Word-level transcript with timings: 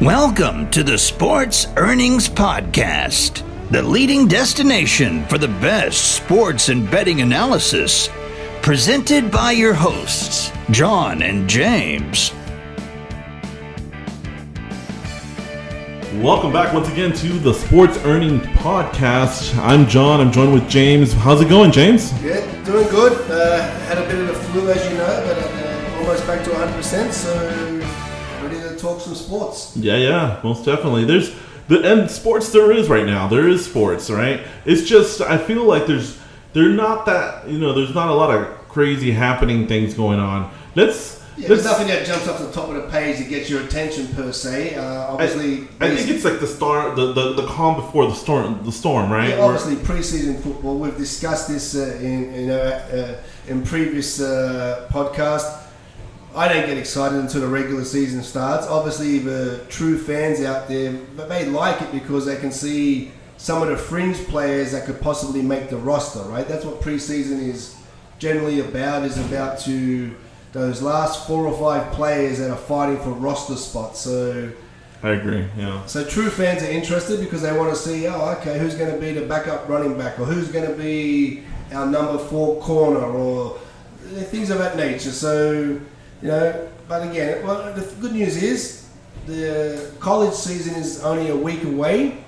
Welcome 0.00 0.68
to 0.70 0.82
the 0.82 0.98
Sports 0.98 1.68
Earnings 1.76 2.28
Podcast, 2.28 3.42
the 3.70 3.82
leading 3.82 4.26
destination 4.26 5.24
for 5.26 5.38
the 5.38 5.46
best 5.48 6.16
sports 6.16 6.70
and 6.70 6.90
betting 6.90 7.20
analysis, 7.20 8.08
presented 8.62 9.30
by 9.30 9.52
your 9.52 9.74
hosts, 9.74 10.50
John 10.72 11.22
and 11.22 11.48
James. 11.48 12.32
Welcome 16.20 16.52
back 16.52 16.72
once 16.74 16.88
again 16.88 17.12
to 17.12 17.28
the 17.38 17.54
Sports 17.54 17.96
Earnings 17.98 18.42
Podcast. 18.58 19.56
I'm 19.58 19.86
John. 19.88 20.20
I'm 20.20 20.32
joined 20.32 20.52
with 20.52 20.68
James. 20.68 21.12
How's 21.12 21.40
it 21.40 21.48
going, 21.48 21.70
James? 21.70 22.12
Yeah, 22.22 22.40
doing 22.64 22.88
good. 22.88 23.12
Uh, 23.30 23.62
had 23.86 23.98
a 23.98 24.06
bit 24.08 24.18
of 24.18 24.30
a 24.30 24.34
flu, 24.34 24.68
as 24.70 24.84
you 24.90 24.96
know, 24.98 25.22
but 25.26 25.38
uh, 25.38 25.98
almost 25.98 26.26
back 26.26 26.42
to 26.44 26.50
100%. 26.50 27.12
So 27.12 27.32
ready 27.46 27.80
to 27.80 27.81
talk 28.82 29.00
some 29.00 29.14
sports. 29.14 29.76
Yeah, 29.76 29.96
yeah, 29.96 30.40
most 30.44 30.64
definitely. 30.64 31.04
There's 31.04 31.34
the 31.68 31.80
and 31.90 32.10
sports 32.10 32.50
there 32.50 32.72
is 32.72 32.88
right 32.88 33.06
now. 33.06 33.28
There 33.28 33.48
is 33.48 33.64
sports, 33.64 34.10
right? 34.10 34.40
It's 34.64 34.82
just 34.82 35.20
I 35.20 35.38
feel 35.38 35.64
like 35.64 35.86
there's 35.86 36.18
they're 36.52 36.68
not 36.68 37.06
that 37.06 37.48
you 37.48 37.58
know 37.58 37.72
there's 37.72 37.94
not 37.94 38.08
a 38.08 38.14
lot 38.14 38.34
of 38.34 38.46
crazy 38.68 39.12
happening 39.12 39.66
things 39.66 39.94
going 39.94 40.18
on. 40.18 40.52
Let's 40.74 41.22
Yeah, 41.36 41.48
there's 41.48 41.64
nothing 41.64 41.86
that 41.88 42.04
jumps 42.04 42.28
off 42.28 42.40
the 42.40 42.50
top 42.50 42.68
of 42.68 42.74
the 42.74 42.88
page 42.88 43.18
that 43.18 43.28
gets 43.28 43.48
your 43.48 43.62
attention 43.62 44.08
per 44.08 44.32
se. 44.32 44.74
Uh, 44.74 44.82
I, 44.82 45.06
obviously, 45.12 45.68
I 45.80 45.94
think 45.94 46.10
it's 46.10 46.24
like 46.24 46.40
the 46.40 46.46
star, 46.46 46.94
the, 46.94 47.12
the, 47.12 47.34
the 47.34 47.46
calm 47.46 47.76
before 47.76 48.06
the 48.06 48.14
storm, 48.14 48.64
the 48.64 48.72
storm, 48.72 49.10
right? 49.10 49.30
Yeah, 49.30 49.40
obviously 49.40 49.76
preseason 49.76 50.42
football. 50.42 50.78
We've 50.78 50.96
discussed 50.96 51.48
this 51.48 51.74
uh, 51.74 51.98
in 52.00 52.34
you 52.34 52.46
know 52.48 52.60
uh, 52.60 53.16
in 53.46 53.62
previous 53.62 54.20
uh, 54.20 54.88
podcast. 54.90 55.61
I 56.34 56.48
don't 56.48 56.66
get 56.66 56.78
excited 56.78 57.18
until 57.18 57.42
the 57.42 57.48
regular 57.48 57.84
season 57.84 58.22
starts. 58.22 58.66
Obviously, 58.66 59.18
the 59.18 59.64
true 59.68 59.98
fans 59.98 60.40
out 60.40 60.68
there, 60.68 60.92
but 61.16 61.28
they 61.28 61.44
like 61.46 61.82
it 61.82 61.92
because 61.92 62.24
they 62.26 62.36
can 62.36 62.50
see 62.50 63.10
some 63.36 63.62
of 63.62 63.68
the 63.68 63.76
fringe 63.76 64.16
players 64.26 64.72
that 64.72 64.86
could 64.86 65.00
possibly 65.00 65.42
make 65.42 65.68
the 65.68 65.76
roster. 65.76 66.20
Right, 66.20 66.46
that's 66.48 66.64
what 66.64 66.80
preseason 66.80 67.40
is 67.46 67.76
generally 68.18 68.60
about. 68.60 69.04
Is 69.04 69.18
about 69.18 69.58
to 69.60 70.14
those 70.52 70.80
last 70.80 71.26
four 71.26 71.46
or 71.46 71.58
five 71.58 71.92
players 71.92 72.38
that 72.38 72.50
are 72.50 72.56
fighting 72.56 72.98
for 72.98 73.10
roster 73.10 73.56
spots. 73.56 74.00
So. 74.00 74.52
I 75.04 75.10
agree. 75.10 75.44
Yeah. 75.56 75.84
So 75.86 76.04
true 76.04 76.30
fans 76.30 76.62
are 76.62 76.70
interested 76.70 77.18
because 77.18 77.42
they 77.42 77.52
want 77.52 77.70
to 77.70 77.76
see, 77.76 78.06
oh, 78.06 78.36
okay, 78.38 78.56
who's 78.56 78.76
going 78.76 78.94
to 78.94 79.00
be 79.00 79.10
the 79.12 79.26
backup 79.26 79.68
running 79.68 79.98
back, 79.98 80.20
or 80.20 80.24
who's 80.24 80.46
going 80.46 80.70
to 80.70 80.76
be 80.76 81.42
our 81.72 81.86
number 81.86 82.18
four 82.18 82.62
corner, 82.62 83.00
or 83.00 83.58
things 84.30 84.50
of 84.50 84.58
that 84.58 84.76
nature. 84.76 85.10
So, 85.10 85.80
you 86.22 86.28
know, 86.28 86.68
but 86.88 87.08
again, 87.08 87.44
well, 87.46 87.72
the 87.74 87.82
good 88.00 88.12
news 88.12 88.42
is 88.42 88.88
the 89.26 89.92
college 90.00 90.34
season 90.34 90.74
is 90.74 91.02
only 91.02 91.30
a 91.30 91.36
week 91.36 91.64
away. 91.64 92.18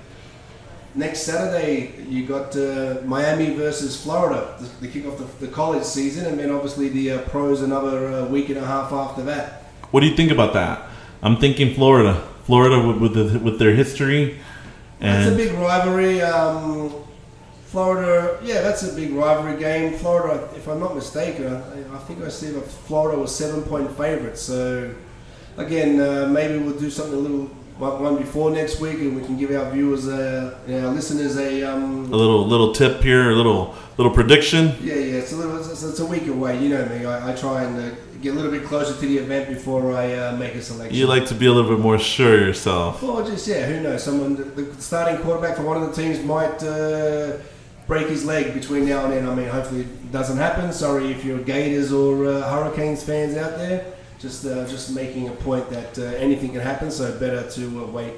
Next 0.93 1.23
Saturday, 1.23 1.93
you 2.07 2.25
got 2.25 2.55
uh, 2.55 3.01
Miami 3.03 3.53
versus 3.53 4.01
Florida, 4.01 4.55
the, 4.59 4.85
the 4.85 4.87
kick 4.87 5.05
off 5.05 5.17
the, 5.17 5.45
the 5.45 5.51
college 5.51 5.83
season, 5.83 6.25
and 6.25 6.39
then 6.39 6.51
obviously 6.51 6.87
the 6.89 7.11
uh, 7.11 7.21
pros 7.23 7.61
another 7.61 8.07
uh, 8.07 8.25
week 8.27 8.47
and 8.49 8.57
a 8.57 8.65
half 8.65 8.93
after 8.93 9.21
that. 9.23 9.63
What 9.91 9.99
do 10.01 10.07
you 10.07 10.15
think 10.15 10.31
about 10.31 10.53
that? 10.53 10.87
I'm 11.21 11.37
thinking 11.37 11.73
Florida. 11.73 12.25
Florida 12.45 12.87
with 12.87 12.97
with, 12.97 13.13
the, 13.13 13.39
with 13.39 13.59
their 13.59 13.73
history. 13.75 14.39
That's 14.99 15.33
a 15.33 15.35
big 15.35 15.51
rivalry. 15.53 16.21
Um, 16.21 17.04
Florida, 17.75 18.39
yeah, 18.41 18.61
that's 18.61 18.83
a 18.83 18.95
big 18.95 19.11
rivalry 19.11 19.59
game. 19.59 19.97
Florida, 19.97 20.47
if 20.55 20.65
I'm 20.69 20.79
not 20.79 20.95
mistaken, 20.95 21.53
I, 21.53 21.95
I 21.95 21.97
think 22.07 22.21
I 22.23 22.29
see 22.29 22.51
that 22.51 22.65
Florida 22.87 23.19
was 23.19 23.35
seven 23.35 23.63
point 23.63 23.91
favourite. 23.97 24.37
So, 24.37 24.95
again, 25.57 25.99
uh, 25.99 26.25
maybe 26.27 26.57
we'll 26.57 26.79
do 26.79 26.89
something 26.89 27.13
a 27.13 27.17
little 27.17 27.47
one 27.77 28.01
one 28.01 28.15
before 28.15 28.49
next 28.49 28.79
week, 28.79 28.99
and 28.99 29.13
we 29.17 29.23
can 29.27 29.37
give 29.37 29.51
our 29.51 29.69
viewers, 29.71 30.07
uh, 30.07 30.57
know, 30.67 30.87
our 30.87 30.93
listeners 30.93 31.35
a 31.35 31.63
um, 31.63 32.05
a 32.13 32.15
little 32.15 32.47
little 32.47 32.71
tip 32.71 33.01
here, 33.01 33.31
a 33.31 33.35
little 33.35 33.75
little 33.97 34.13
prediction. 34.13 34.63
yeah, 34.81 34.93
yeah. 34.93 35.19
It's 35.21 35.33
a 35.33 35.35
little, 35.35 35.57
it's, 35.59 35.83
it's 35.83 35.99
a 35.99 36.05
week 36.05 36.27
away. 36.27 36.53
You 36.63 36.69
know 36.69 36.85
me. 36.85 37.05
I, 37.05 37.31
I 37.31 37.35
try 37.35 37.63
and 37.65 37.75
uh, 37.77 37.95
get 38.21 38.31
a 38.31 38.37
little 38.37 38.51
bit 38.51 38.63
closer 38.63 38.93
to 39.01 39.05
the 39.05 39.17
event 39.17 39.49
before 39.49 39.93
I 39.93 40.13
uh, 40.13 40.37
make 40.37 40.55
a 40.55 40.61
selection. 40.61 40.95
You 40.95 41.07
like 41.07 41.25
to 41.25 41.35
be 41.35 41.47
a 41.47 41.51
little 41.51 41.71
bit 41.75 41.81
more 41.83 41.99
sure 41.99 42.37
yourself. 42.39 43.03
Well, 43.03 43.21
just 43.27 43.45
yeah, 43.49 43.65
who 43.65 43.81
knows? 43.83 44.01
Someone 44.01 44.37
the 44.37 44.45
the 44.59 44.81
starting 44.81 45.17
quarterback 45.23 45.57
for 45.57 45.63
one 45.63 45.75
of 45.81 45.83
the 45.89 46.01
teams 46.01 46.23
might 46.23 46.63
uh, 46.63 47.35
break 47.87 48.07
his 48.07 48.25
leg 48.25 48.53
between 48.53 48.87
now 48.87 49.05
and 49.05 49.13
then. 49.13 49.27
I 49.27 49.35
mean, 49.35 49.47
hopefully 49.47 49.81
it 49.81 50.11
doesn't 50.11 50.37
happen. 50.37 50.71
Sorry 50.73 51.11
if 51.11 51.23
you're 51.23 51.39
Gators 51.39 51.91
or 51.91 52.25
uh, 52.25 52.49
Hurricanes 52.49 53.03
fans 53.03 53.37
out 53.37 53.57
there. 53.57 53.85
Just 54.19 54.45
uh, 54.45 54.65
just 54.67 54.95
making 54.95 55.27
a 55.27 55.31
point 55.31 55.69
that 55.69 55.97
uh, 55.99 56.03
anything 56.17 56.51
can 56.51 56.61
happen. 56.61 56.89
So 56.89 57.11
better 57.19 57.49
to 57.51 57.83
uh, 57.83 57.87
wait 57.87 58.13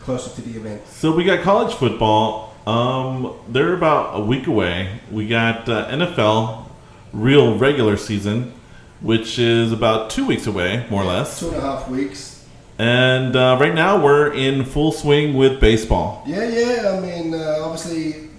closer 0.00 0.34
to 0.34 0.42
the 0.42 0.58
event. 0.58 0.86
So 0.88 1.14
we 1.14 1.24
got 1.24 1.42
college 1.42 1.74
football. 1.74 2.54
Um, 2.66 3.34
they're 3.48 3.74
about 3.74 4.18
a 4.20 4.24
week 4.24 4.46
away. 4.46 5.00
We 5.10 5.28
got 5.28 5.68
uh, 5.68 5.88
NFL 5.88 6.68
real 7.12 7.58
regular 7.58 7.96
season, 7.96 8.52
which 9.00 9.38
is 9.38 9.72
about 9.72 10.10
two 10.10 10.26
weeks 10.26 10.46
away, 10.46 10.86
more 10.90 11.02
or 11.02 11.06
less. 11.06 11.40
Two 11.40 11.48
and 11.48 11.56
a 11.56 11.60
half 11.60 11.88
weeks. 11.88 12.46
And 12.78 13.36
uh, 13.36 13.58
right 13.60 13.74
now 13.74 14.02
we're 14.02 14.32
in 14.32 14.64
full 14.64 14.92
swing 14.92 15.34
with 15.34 15.60
baseball. 15.60 16.22
Yeah, 16.26 16.48
yeah. 16.48 16.96
I 16.96 17.00
mean, 17.00 17.34
uh, 17.34 17.58
obviously, 17.62 18.30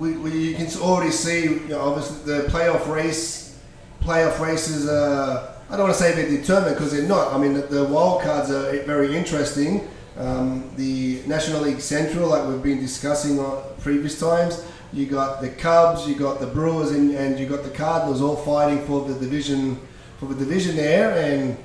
we, 0.00 0.12
we 0.16 0.30
you 0.30 0.54
can 0.54 0.66
already 0.80 1.12
see. 1.12 1.44
You 1.44 1.68
know, 1.68 1.80
obviously, 1.80 2.32
the 2.32 2.48
playoff 2.48 2.88
race, 2.92 3.60
playoff 4.00 4.40
races. 4.40 4.88
Uh, 4.88 5.54
I 5.68 5.76
don't 5.76 5.82
want 5.82 5.94
to 5.94 6.02
say 6.02 6.12
they're 6.12 6.28
determined 6.28 6.74
because 6.74 6.92
they're 6.92 7.06
not. 7.06 7.32
I 7.32 7.38
mean, 7.38 7.52
the, 7.52 7.60
the 7.60 7.84
wild 7.84 8.22
cards 8.22 8.50
are 8.50 8.72
very 8.84 9.16
interesting. 9.16 9.88
Um, 10.16 10.68
the 10.76 11.22
National 11.26 11.60
League 11.60 11.80
Central, 11.80 12.30
like 12.30 12.46
we've 12.48 12.62
been 12.62 12.80
discussing 12.80 13.38
on 13.38 13.62
previous 13.78 14.18
times, 14.18 14.64
you 14.92 15.06
got 15.06 15.40
the 15.40 15.48
Cubs, 15.48 16.08
you 16.08 16.16
got 16.16 16.40
the 16.40 16.46
Brewers, 16.46 16.90
and, 16.90 17.14
and 17.14 17.38
you 17.38 17.46
got 17.46 17.62
the 17.62 17.70
Cardinals 17.70 18.20
all 18.20 18.36
fighting 18.36 18.84
for 18.86 19.06
the 19.06 19.14
division 19.14 19.78
for 20.18 20.26
the 20.26 20.34
division 20.34 20.76
there, 20.76 21.12
and 21.16 21.56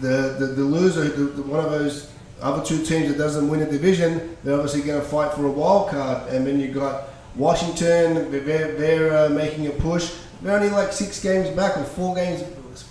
the 0.00 0.36
the, 0.38 0.46
the 0.46 0.62
loser, 0.62 1.04
the, 1.04 1.24
the, 1.24 1.42
one 1.42 1.64
of 1.64 1.70
those 1.70 2.12
other 2.42 2.62
two 2.62 2.84
teams 2.84 3.08
that 3.08 3.16
doesn't 3.16 3.48
win 3.48 3.62
a 3.62 3.70
division, 3.70 4.36
they're 4.44 4.54
obviously 4.54 4.82
going 4.82 5.00
to 5.00 5.06
fight 5.06 5.32
for 5.32 5.46
a 5.46 5.50
wild 5.50 5.88
card. 5.88 6.28
And 6.28 6.46
then 6.46 6.60
you 6.60 6.68
got 6.68 7.08
Washington, 7.36 8.30
they're, 8.30 8.72
they're 8.72 9.16
uh, 9.16 9.28
making 9.28 9.66
a 9.66 9.70
push. 9.70 10.14
They're 10.42 10.56
only 10.56 10.70
like 10.70 10.92
six 10.92 11.22
games 11.22 11.48
back, 11.50 11.76
or 11.76 11.84
four 11.84 12.14
games, 12.14 12.42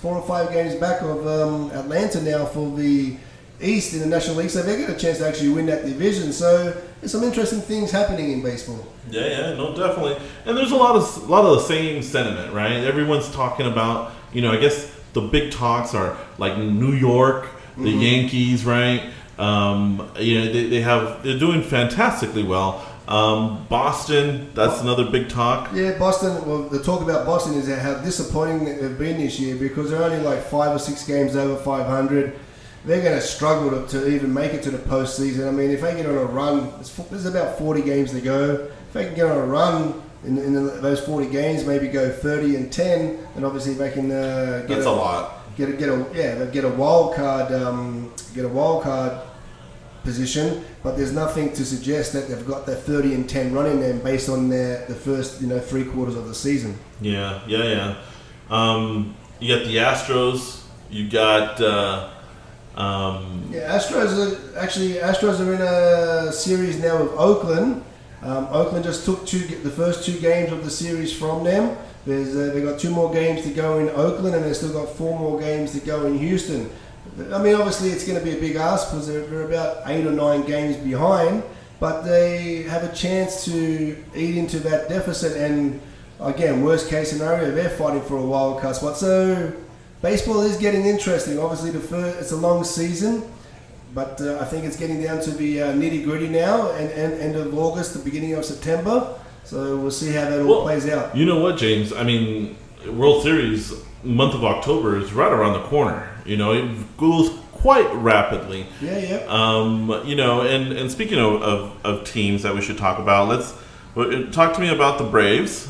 four 0.01 0.17
or 0.17 0.27
five 0.27 0.51
games 0.51 0.75
back 0.75 1.01
of 1.01 1.25
um, 1.27 1.71
Atlanta 1.71 2.21
now 2.21 2.45
for 2.45 2.75
the 2.75 3.15
East 3.61 3.93
in 3.93 3.99
the 3.99 4.05
National 4.05 4.37
League. 4.37 4.49
So 4.49 4.61
they 4.61 4.77
get 4.77 4.89
a 4.89 4.95
chance 4.95 5.19
to 5.19 5.27
actually 5.27 5.49
win 5.49 5.65
that 5.67 5.85
division. 5.85 6.33
So 6.33 6.71
there's 6.99 7.11
some 7.11 7.23
interesting 7.23 7.61
things 7.61 7.91
happening 7.91 8.31
in 8.31 8.41
baseball. 8.41 8.85
Yeah, 9.09 9.27
yeah, 9.27 9.53
no, 9.53 9.75
definitely. 9.75 10.17
And 10.45 10.57
there's 10.57 10.71
a 10.71 10.75
lot 10.75 10.95
of 10.95 11.23
a 11.23 11.31
lot 11.31 11.45
of 11.45 11.51
the 11.57 11.63
same 11.63 12.01
sentiment, 12.01 12.53
right? 12.53 12.73
Everyone's 12.73 13.29
talking 13.31 13.67
about, 13.67 14.13
you 14.33 14.41
know, 14.41 14.51
I 14.51 14.57
guess 14.57 14.91
the 15.13 15.21
big 15.21 15.51
talks 15.51 15.93
are 15.93 16.17
like 16.37 16.57
New 16.57 16.93
York, 16.93 17.47
the 17.77 17.91
Yankees, 17.91 18.65
right? 18.65 19.11
Um, 19.37 20.11
you 20.19 20.39
know, 20.39 20.51
they, 20.51 20.67
they 20.67 20.81
have 20.81 21.23
they're 21.23 21.39
doing 21.39 21.61
fantastically 21.61 22.43
well. 22.43 22.85
Um, 23.07 23.65
Boston, 23.69 24.49
that's 24.53 24.81
another 24.81 25.09
big 25.09 25.27
talk. 25.27 25.71
Yeah, 25.73 25.97
Boston. 25.97 26.45
Well, 26.47 26.63
the 26.69 26.81
talk 26.81 27.01
about 27.01 27.25
Boston 27.25 27.55
is 27.55 27.67
how 27.67 27.95
disappointing 27.95 28.65
they've 28.65 28.97
been 28.97 29.17
this 29.17 29.39
year 29.39 29.55
because 29.55 29.89
they're 29.89 30.03
only 30.03 30.19
like 30.19 30.41
five 30.43 30.73
or 30.73 30.79
six 30.79 31.05
games 31.05 31.35
over 31.35 31.61
500. 31.61 32.39
They're 32.85 33.01
going 33.01 33.15
to 33.15 33.21
struggle 33.21 33.71
to, 33.71 33.87
to 33.99 34.07
even 34.09 34.33
make 34.33 34.53
it 34.53 34.63
to 34.63 34.71
the 34.71 34.77
postseason. 34.77 35.47
I 35.47 35.51
mean, 35.51 35.71
if 35.71 35.81
they 35.81 35.95
get 35.95 36.05
on 36.05 36.17
a 36.17 36.25
run, 36.25 36.73
it's, 36.79 36.93
there's 36.95 37.25
about 37.25 37.57
40 37.57 37.81
games 37.81 38.11
to 38.11 38.21
go. 38.21 38.69
If 38.87 38.93
they 38.93 39.05
can 39.05 39.15
get 39.15 39.25
on 39.25 39.37
a 39.37 39.45
run 39.45 40.01
in, 40.25 40.37
in 40.37 40.53
the, 40.53 40.59
those 40.59 40.99
40 41.01 41.29
games, 41.29 41.65
maybe 41.65 41.87
go 41.87 42.09
30 42.11 42.55
and 42.57 42.71
10, 42.71 43.19
and 43.35 43.45
obviously 43.45 43.73
they 43.73 43.91
can 43.91 44.11
uh, 44.11 44.65
get 44.67 44.75
That's 44.75 44.85
a 44.85 44.91
lot. 44.91 45.39
Get 45.55 45.69
a, 45.69 45.73
get 45.73 45.89
a 45.89 46.05
yeah, 46.13 46.45
get 46.45 46.65
a 46.65 46.69
wild 46.69 47.15
card, 47.15 47.53
um, 47.53 48.11
get 48.33 48.43
a 48.43 48.49
wild 48.49 48.83
card 48.83 49.19
position, 50.03 50.63
but 50.83 50.97
there's 50.97 51.13
nothing 51.13 51.53
to 51.53 51.65
suggest 51.65 52.13
that 52.13 52.27
they've 52.27 52.45
got 52.45 52.65
that 52.65 52.77
30 52.77 53.13
and 53.13 53.29
10 53.29 53.53
running 53.53 53.79
them 53.79 53.99
based 53.99 54.29
on 54.29 54.49
their 54.49 54.85
the 54.87 54.95
first 54.95 55.41
you 55.41 55.47
know 55.47 55.59
three 55.59 55.85
quarters 55.85 56.15
of 56.15 56.27
the 56.27 56.35
season. 56.35 56.77
Yeah, 57.01 57.41
yeah, 57.47 57.63
yeah. 57.63 57.95
Um, 58.49 59.15
you 59.39 59.55
got 59.55 59.65
the 59.65 59.77
Astros. 59.77 60.63
You 60.89 61.09
got 61.09 61.59
uh, 61.59 62.09
um, 62.75 63.49
Yeah, 63.51 63.77
Astros 63.77 64.55
are 64.55 64.59
actually 64.59 64.93
Astros 64.93 65.39
are 65.39 65.53
in 65.53 65.61
a 65.61 66.31
series 66.31 66.79
now 66.79 67.01
with 67.01 67.11
Oakland. 67.13 67.83
Um, 68.21 68.47
Oakland 68.51 68.85
just 68.85 69.05
took 69.05 69.25
two 69.25 69.39
the 69.39 69.69
first 69.69 70.05
two 70.05 70.19
games 70.19 70.51
of 70.51 70.63
the 70.63 70.71
series 70.71 71.15
from 71.15 71.43
them. 71.43 71.77
There's 72.05 72.35
uh, 72.35 72.53
they 72.53 72.61
got 72.61 72.79
two 72.79 72.89
more 72.89 73.11
games 73.13 73.43
to 73.43 73.49
go 73.49 73.79
in 73.79 73.89
Oakland, 73.89 74.35
and 74.35 74.43
they've 74.45 74.55
still 74.55 74.73
got 74.73 74.89
four 74.95 75.17
more 75.17 75.39
games 75.39 75.71
to 75.73 75.79
go 75.79 76.05
in 76.05 76.17
Houston. 76.17 76.69
I 77.31 77.37
mean, 77.41 77.55
obviously, 77.55 77.89
it's 77.89 78.05
going 78.07 78.17
to 78.17 78.23
be 78.25 78.35
a 78.37 78.39
big 78.39 78.55
ask 78.55 78.89
because 78.89 79.07
they're, 79.07 79.25
they're 79.27 79.43
about 79.43 79.83
eight 79.87 80.05
or 80.05 80.11
nine 80.11 80.43
games 80.45 80.77
behind, 80.77 81.43
but 81.79 82.01
they 82.01 82.63
have 82.63 82.83
a 82.83 82.93
chance 82.93 83.45
to 83.45 83.95
eat 84.15 84.37
into 84.37 84.59
that 84.59 84.89
deficit. 84.89 85.37
And 85.37 85.79
again, 86.19 86.63
worst 86.63 86.89
case 86.89 87.11
scenario, 87.11 87.51
they're 87.51 87.69
fighting 87.69 88.01
for 88.01 88.17
a 88.17 88.25
wild 88.25 88.61
card 88.61 88.75
spot. 88.75 88.97
So 88.97 89.53
baseball 90.01 90.41
is 90.41 90.57
getting 90.57 90.85
interesting. 90.85 91.37
Obviously, 91.39 91.71
the 91.71 91.79
first, 91.79 92.19
it's 92.19 92.31
a 92.31 92.37
long 92.37 92.63
season. 92.63 93.23
but 93.93 94.19
uh, 94.21 94.39
I 94.39 94.45
think 94.45 94.65
it's 94.65 94.77
getting 94.77 95.01
down 95.01 95.21
to 95.21 95.31
the 95.31 95.61
uh, 95.61 95.73
nitty 95.73 96.03
gritty 96.03 96.27
now, 96.29 96.71
and, 96.71 96.89
and 96.91 97.13
end 97.21 97.35
of 97.35 97.53
August, 97.57 97.93
the 97.93 97.99
beginning 97.99 98.33
of 98.33 98.43
September. 98.43 99.19
So 99.43 99.77
we'll 99.77 99.91
see 99.91 100.11
how 100.11 100.29
that 100.29 100.39
all 100.39 100.47
Well, 100.47 100.61
plays 100.63 100.87
out. 100.89 101.15
You 101.15 101.25
know 101.25 101.39
what, 101.39 101.57
James? 101.57 101.93
I 101.93 102.03
mean, 102.03 102.55
World 102.87 103.23
Series 103.23 103.73
month 104.03 104.33
of 104.33 104.43
October 104.43 104.97
is 104.97 105.13
right 105.13 105.31
around 105.31 105.53
the 105.53 105.63
corner. 105.67 106.09
You 106.25 106.37
know, 106.37 106.53
it 106.53 106.97
goes 106.97 107.29
quite 107.51 107.91
rapidly. 107.95 108.65
Yeah, 108.81 108.97
yeah. 108.97 109.25
Um, 109.27 110.01
you 110.05 110.15
know, 110.15 110.41
and, 110.41 110.73
and 110.73 110.91
speaking 110.91 111.19
of, 111.19 111.41
of, 111.41 111.85
of 111.85 112.05
teams 112.05 112.43
that 112.43 112.53
we 112.53 112.61
should 112.61 112.77
talk 112.77 112.99
about, 112.99 113.27
let's 113.27 113.53
uh, 113.95 114.29
talk 114.31 114.53
to 114.55 114.61
me 114.61 114.69
about 114.69 114.97
the 114.97 115.05
Braves. 115.05 115.69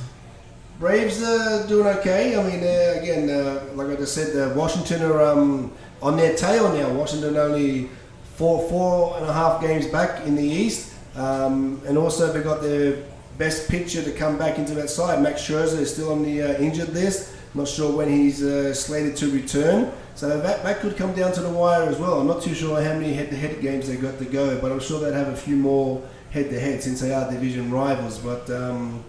Braves 0.80 1.24
are 1.24 1.68
doing 1.68 1.88
okay. 1.98 2.36
I 2.36 2.44
mean, 2.44 2.64
uh, 2.64 3.00
again, 3.00 3.30
uh, 3.30 3.64
like 3.76 3.90
I 3.90 3.96
just 3.96 4.16
said, 4.16 4.36
uh, 4.36 4.54
Washington 4.56 5.04
are 5.04 5.22
um, 5.22 5.72
on 6.02 6.18
their 6.18 6.36
tail 6.36 6.74
now. 6.74 6.90
Washington 6.94 7.38
only 7.38 7.90
four 8.36 8.68
four 8.70 9.16
and 9.18 9.26
a 9.26 9.34
half 9.34 9.62
games 9.62 9.88
back 9.88 10.26
in 10.26 10.36
the 10.36 10.44
East, 10.44 10.94
um, 11.16 11.82
and 11.86 11.98
also 11.98 12.34
they 12.34 12.42
got 12.42 12.62
their 12.62 13.04
best 13.38 13.70
pitcher 13.70 14.04
to 14.04 14.12
come 14.12 14.38
back 14.38 14.58
into 14.58 14.74
that 14.74 14.90
side. 14.90 15.22
Max 15.22 15.42
Scherzer 15.42 15.80
is 15.80 15.94
still 15.94 16.12
on 16.12 16.24
the 16.24 16.42
uh, 16.42 16.54
injured 16.60 16.90
list. 16.90 17.36
Not 17.54 17.68
sure 17.68 17.96
when 17.96 18.10
he's 18.10 18.44
uh, 18.44 18.74
slated 18.74 19.16
to 19.18 19.30
return. 19.30 19.92
So 20.16 20.40
that, 20.40 20.64
that 20.64 20.80
could 20.80 20.96
come 20.96 21.14
down 21.14 21.32
to 21.34 21.42
the 21.42 21.50
wire 21.50 21.84
as 21.84 21.98
well. 21.98 22.20
I'm 22.20 22.28
not 22.28 22.42
too 22.44 22.54
sure 22.54 22.82
how 22.82 22.94
many 22.94 23.14
head-to-head 23.14 23.62
games 23.62 23.88
they 23.88 23.96
got 23.96 24.20
to 24.20 24.26
go, 24.26 24.60
but 24.62 24.72
I'm 24.72 24.80
sure 24.80 25.00
they'd 25.00 25.18
have 25.18 25.30
a 25.30 25.36
few 25.36 25.56
more 25.56 26.04
head-to-head 26.32 26.84
since 26.84 27.02
they 27.02 27.14
are 27.14 27.30
division 27.32 27.72
rivals. 27.72 28.20
But 28.20 28.50
um, 28.50 29.04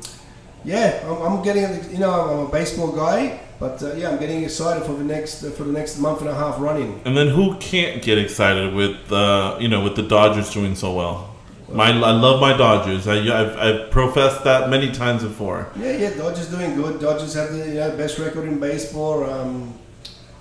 yeah, 0.65 1.03
I'm, 1.05 1.21
I'm 1.23 1.43
getting 1.43 1.93
you 1.93 1.99
know 1.99 2.11
I'm 2.11 2.47
a 2.47 2.51
baseball 2.51 2.93
guy, 2.93 3.41
but 3.61 3.83
uh, 3.83 3.93
yeah, 3.95 4.11
I'm 4.11 4.19
getting 4.19 4.43
excited 4.43 4.85
for 4.85 4.95
the 4.95 5.05
next 5.05 5.45
uh, 5.45 5.51
for 5.51 5.65
the 5.65 5.73
next 5.73 5.99
month 5.99 6.21
and 6.21 6.31
a 6.31 6.35
half 6.35 6.59
running. 6.59 7.01
And 7.05 7.17
then 7.17 7.29
who 7.29 7.57
can't 7.57 8.03
get 8.03 8.19
excited 8.19 8.75
with 8.75 9.13
uh, 9.13 9.59
you 9.61 9.69
know 9.69 9.85
with 9.85 9.97
the 9.97 10.03
Dodgers 10.03 10.53
doing 10.53 10.75
so 10.75 10.95
well? 10.95 11.31
My, 11.69 11.89
I 11.89 12.13
love 12.13 12.41
my 12.41 12.57
Dodgers. 12.57 13.09
I, 13.09 13.17
I've, 13.17 13.57
I've 13.57 13.91
professed 13.91 14.45
that 14.45 14.69
many 14.69 14.93
times 14.93 15.25
before. 15.25 15.67
Yeah, 15.77 15.93
yeah, 15.93 16.11
Dodgers 16.15 16.49
doing 16.49 16.75
good. 16.77 17.01
Dodgers 17.01 17.35
have 17.35 17.53
the 17.53 17.67
you 17.67 17.75
know, 17.75 17.97
best 17.97 18.19
record 18.19 18.47
in 18.47 18.61
baseball. 18.61 19.29
Um, 19.29 19.75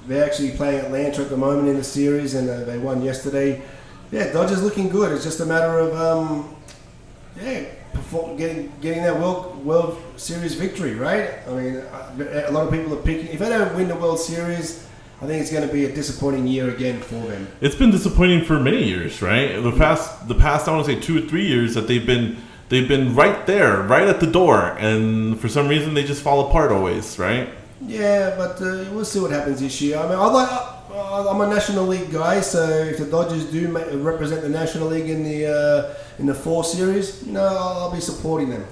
they're 0.07 0.25
actually 0.25 0.51
playing 0.51 0.85
Atlanta 0.85 1.21
at 1.21 1.29
the 1.29 1.37
moment 1.37 1.69
in 1.69 1.77
the 1.77 1.83
series, 1.83 2.33
and 2.35 2.49
uh, 2.49 2.63
they 2.65 2.77
won 2.77 3.01
yesterday. 3.01 3.61
Yeah, 4.11 4.31
Dodgers 4.31 4.61
looking 4.61 4.89
good. 4.89 5.11
It's 5.11 5.23
just 5.23 5.39
a 5.39 5.45
matter 5.45 5.79
of 5.79 5.95
um, 5.95 6.55
yeah, 7.41 7.65
perform, 7.93 8.37
getting 8.37 8.71
getting 8.81 9.03
that 9.03 9.19
World 9.19 9.63
World 9.65 10.01
Series 10.17 10.55
victory, 10.55 10.95
right? 10.95 11.31
I 11.47 11.51
mean, 11.51 11.75
a 11.77 12.51
lot 12.51 12.67
of 12.67 12.71
people 12.71 12.93
are 12.93 13.01
picking. 13.01 13.27
If 13.27 13.39
they 13.39 13.49
don't 13.49 13.75
win 13.75 13.87
the 13.87 13.95
World 13.95 14.19
Series, 14.19 14.87
I 15.21 15.25
think 15.25 15.41
it's 15.41 15.51
going 15.51 15.65
to 15.65 15.73
be 15.73 15.85
a 15.85 15.95
disappointing 15.95 16.47
year 16.47 16.69
again 16.69 16.99
for 16.99 17.15
them. 17.15 17.47
It's 17.61 17.75
been 17.75 17.91
disappointing 17.91 18.43
for 18.43 18.59
many 18.59 18.83
years, 18.83 19.21
right? 19.21 19.55
The 19.55 19.71
past, 19.71 20.27
the 20.27 20.35
past, 20.35 20.67
I 20.67 20.73
want 20.73 20.85
to 20.85 20.93
say 20.93 20.99
two 20.99 21.17
or 21.17 21.27
three 21.27 21.47
years 21.47 21.75
that 21.75 21.87
they've 21.87 22.05
been, 22.05 22.37
they've 22.67 22.87
been 22.87 23.15
right 23.15 23.47
there, 23.47 23.81
right 23.81 24.07
at 24.07 24.19
the 24.19 24.27
door, 24.27 24.75
and 24.79 25.39
for 25.39 25.47
some 25.47 25.69
reason 25.69 25.93
they 25.93 26.03
just 26.03 26.21
fall 26.21 26.49
apart 26.49 26.73
always, 26.73 27.17
right? 27.17 27.47
Yeah, 27.85 28.35
but 28.37 28.61
uh, 28.61 28.85
we'll 28.91 29.05
see 29.05 29.19
what 29.19 29.31
happens 29.31 29.59
this 29.59 29.81
year. 29.81 29.97
I 29.97 30.03
mean, 30.03 30.17
I 30.17 30.25
like. 30.27 30.49
Uh, 30.91 31.29
I'm 31.29 31.41
a 31.41 31.47
National 31.47 31.85
League 31.87 32.11
guy, 32.11 32.39
so 32.41 32.63
if 32.69 32.99
the 32.99 33.05
Dodgers 33.05 33.45
do 33.45 33.67
ma- 33.67 33.81
represent 33.93 34.41
the 34.43 34.49
National 34.49 34.87
League 34.89 35.09
in 35.09 35.23
the 35.23 35.47
uh, 35.47 35.93
in 36.19 36.27
the 36.27 36.33
four 36.35 36.63
series, 36.63 37.23
you 37.25 37.31
know, 37.33 37.43
I'll, 37.45 37.79
I'll 37.83 37.91
be 37.91 37.99
supporting 37.99 38.49
them. 38.51 38.65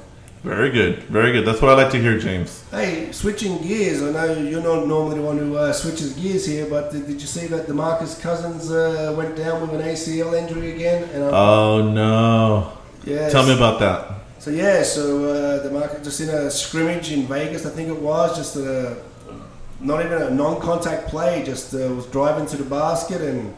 Very 0.44 0.72
good, 0.72 1.04
very 1.04 1.32
good. 1.32 1.46
That's 1.46 1.62
what 1.62 1.72
I 1.72 1.84
like 1.84 1.92
to 1.92 2.00
hear, 2.02 2.18
James. 2.18 2.64
Hey, 2.72 3.12
switching 3.12 3.58
gears. 3.62 4.02
I 4.02 4.12
know 4.12 4.34
you're 4.40 4.62
not 4.62 4.88
normally 4.88 5.16
the 5.18 5.22
one 5.26 5.38
who 5.38 5.56
uh, 5.56 5.72
switches 5.74 6.14
gears 6.14 6.46
here, 6.46 6.66
but 6.68 6.92
did, 6.92 7.06
did 7.08 7.22
you 7.22 7.28
see 7.28 7.48
that 7.48 7.68
DeMarcus 7.68 8.20
Cousins 8.22 8.72
uh, 8.72 9.14
went 9.18 9.36
down 9.36 9.62
with 9.62 9.80
an 9.80 9.86
ACL 9.86 10.34
injury 10.34 10.74
again? 10.74 11.04
And 11.14 11.24
Oh 11.24 11.82
no! 11.92 12.74
yeah, 13.04 13.30
Tell 13.30 13.46
me 13.46 13.54
about 13.56 13.80
that. 13.80 14.21
So 14.42 14.50
yeah, 14.50 14.82
so 14.82 15.26
uh, 15.26 15.64
DeMarcus 15.64 16.04
just 16.04 16.20
in 16.20 16.30
a 16.30 16.50
scrimmage 16.50 17.12
in 17.12 17.28
Vegas, 17.28 17.64
I 17.64 17.70
think 17.70 17.90
it 17.90 18.02
was, 18.02 18.36
just 18.36 18.56
a 18.56 18.98
not 19.80 20.04
even 20.04 20.20
a 20.20 20.32
non-contact 20.32 21.10
play, 21.10 21.44
just 21.46 21.76
uh, 21.76 21.94
was 21.94 22.08
driving 22.08 22.48
to 22.48 22.58
the 22.58 22.64
basket 22.64 23.22
and 23.22 23.54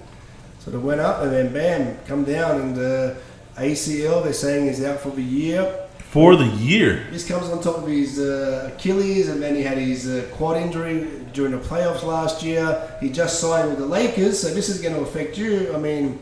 sort 0.59 0.75
of 0.75 0.83
went 0.83 0.99
up 0.99 1.21
and 1.21 1.31
then 1.31 1.53
bam, 1.53 1.97
come 2.05 2.25
down 2.25 2.59
and 2.59 2.77
uh, 2.77 3.15
ACL. 3.55 4.25
They're 4.25 4.33
saying 4.33 4.67
is 4.67 4.83
out 4.83 4.99
for 4.99 5.11
the 5.11 5.23
year. 5.23 5.73
For 5.99 6.35
the 6.35 6.47
year, 6.47 7.07
This 7.11 7.25
comes 7.25 7.47
on 7.47 7.61
top 7.61 7.77
of 7.77 7.87
his 7.87 8.19
uh, 8.19 8.71
Achilles, 8.73 9.29
and 9.29 9.41
then 9.41 9.55
he 9.55 9.63
had 9.63 9.77
his 9.77 10.05
uh, 10.05 10.27
quad 10.33 10.57
injury 10.57 11.07
during 11.31 11.53
the 11.53 11.65
playoffs 11.65 12.03
last 12.03 12.43
year. 12.43 12.97
He 12.99 13.09
just 13.09 13.39
signed 13.39 13.69
with 13.69 13.77
the 13.79 13.85
Lakers, 13.85 14.41
so 14.41 14.53
this 14.53 14.67
is 14.67 14.81
going 14.81 14.95
to 14.95 15.01
affect 15.01 15.37
you. 15.37 15.73
I 15.73 15.77
mean, 15.77 16.19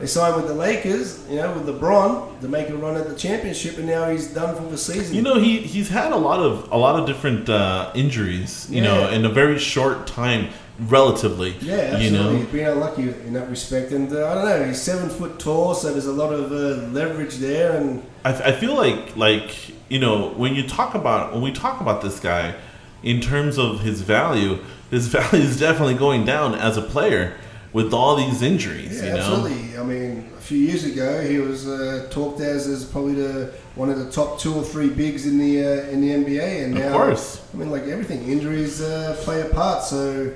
they 0.00 0.06
signed 0.06 0.36
with 0.36 0.46
the 0.46 0.54
Lakers, 0.54 1.28
you 1.28 1.36
know, 1.36 1.52
with 1.52 1.66
LeBron 1.66 2.40
to 2.40 2.48
make 2.48 2.68
a 2.70 2.76
run 2.76 2.96
at 2.96 3.08
the 3.08 3.14
championship, 3.14 3.76
and 3.78 3.86
now 3.86 4.08
he's 4.10 4.32
done 4.32 4.56
for 4.56 4.62
the 4.62 4.78
season. 4.78 5.14
you 5.14 5.22
know 5.22 5.38
he 5.38 5.58
he's 5.58 5.88
had 5.88 6.12
a 6.12 6.16
lot 6.16 6.40
of 6.40 6.72
a 6.72 6.76
lot 6.76 6.98
of 6.98 7.06
different 7.06 7.48
uh, 7.48 7.92
injuries, 7.94 8.66
you 8.70 8.80
know, 8.80 9.08
in 9.10 9.24
a 9.24 9.28
very 9.28 9.58
short 9.58 10.06
time, 10.06 10.48
relatively. 10.78 11.50
Yeah, 11.60 11.74
absolutely. 11.74 12.06
You 12.06 12.12
know, 12.12 12.36
He's 12.36 12.46
been 12.46 12.68
unlucky 12.68 13.02
in 13.02 13.32
that 13.34 13.48
respect, 13.50 13.92
and 13.92 14.10
uh, 14.12 14.30
I 14.30 14.34
don't 14.34 14.44
know. 14.46 14.64
He's 14.64 14.80
seven 14.80 15.08
foot 15.10 15.38
tall, 15.38 15.74
so 15.74 15.92
there's 15.92 16.06
a 16.06 16.12
lot 16.12 16.32
of 16.32 16.50
uh, 16.50 16.86
leverage 16.92 17.36
there, 17.36 17.76
and 17.76 18.02
I, 18.24 18.32
I 18.32 18.52
feel 18.52 18.74
like 18.74 19.16
like 19.16 19.68
you 19.90 19.98
know 19.98 20.30
when 20.30 20.54
you 20.54 20.66
talk 20.66 20.94
about 20.94 21.32
when 21.32 21.42
we 21.42 21.52
talk 21.52 21.80
about 21.80 22.00
this 22.02 22.20
guy 22.20 22.54
in 23.02 23.20
terms 23.20 23.58
of 23.58 23.80
his 23.80 24.00
value 24.02 24.58
his 24.90 25.08
value 25.16 25.42
is 25.44 25.58
definitely 25.58 25.94
going 25.94 26.24
down 26.24 26.54
as 26.54 26.76
a 26.76 26.82
player 26.82 27.36
with 27.72 27.94
all 27.94 28.16
these 28.16 28.42
injuries 28.42 29.00
yeah, 29.00 29.06
you 29.08 29.12
know 29.14 29.18
absolutely. 29.18 29.69
I 29.80 29.84
mean, 29.84 30.30
a 30.36 30.40
few 30.40 30.58
years 30.58 30.84
ago, 30.84 31.22
he 31.22 31.38
was 31.38 31.66
uh, 31.66 32.06
talked 32.10 32.40
as 32.40 32.66
as 32.66 32.84
probably 32.84 33.14
the 33.14 33.52
one 33.74 33.88
of 33.88 33.98
the 33.98 34.10
top 34.10 34.38
two 34.38 34.54
or 34.54 34.62
three 34.62 34.90
bigs 34.90 35.26
in 35.26 35.38
the 35.38 35.64
uh, 35.64 35.90
in 35.90 36.00
the 36.00 36.10
NBA, 36.10 36.64
and 36.64 36.76
Of 36.76 36.84
now 36.84 36.92
course. 36.92 37.42
I 37.52 37.56
mean, 37.56 37.70
like 37.70 37.84
everything, 37.84 38.28
injuries 38.28 38.82
uh, 38.82 39.16
play 39.20 39.40
a 39.40 39.46
part. 39.46 39.82
So 39.84 40.32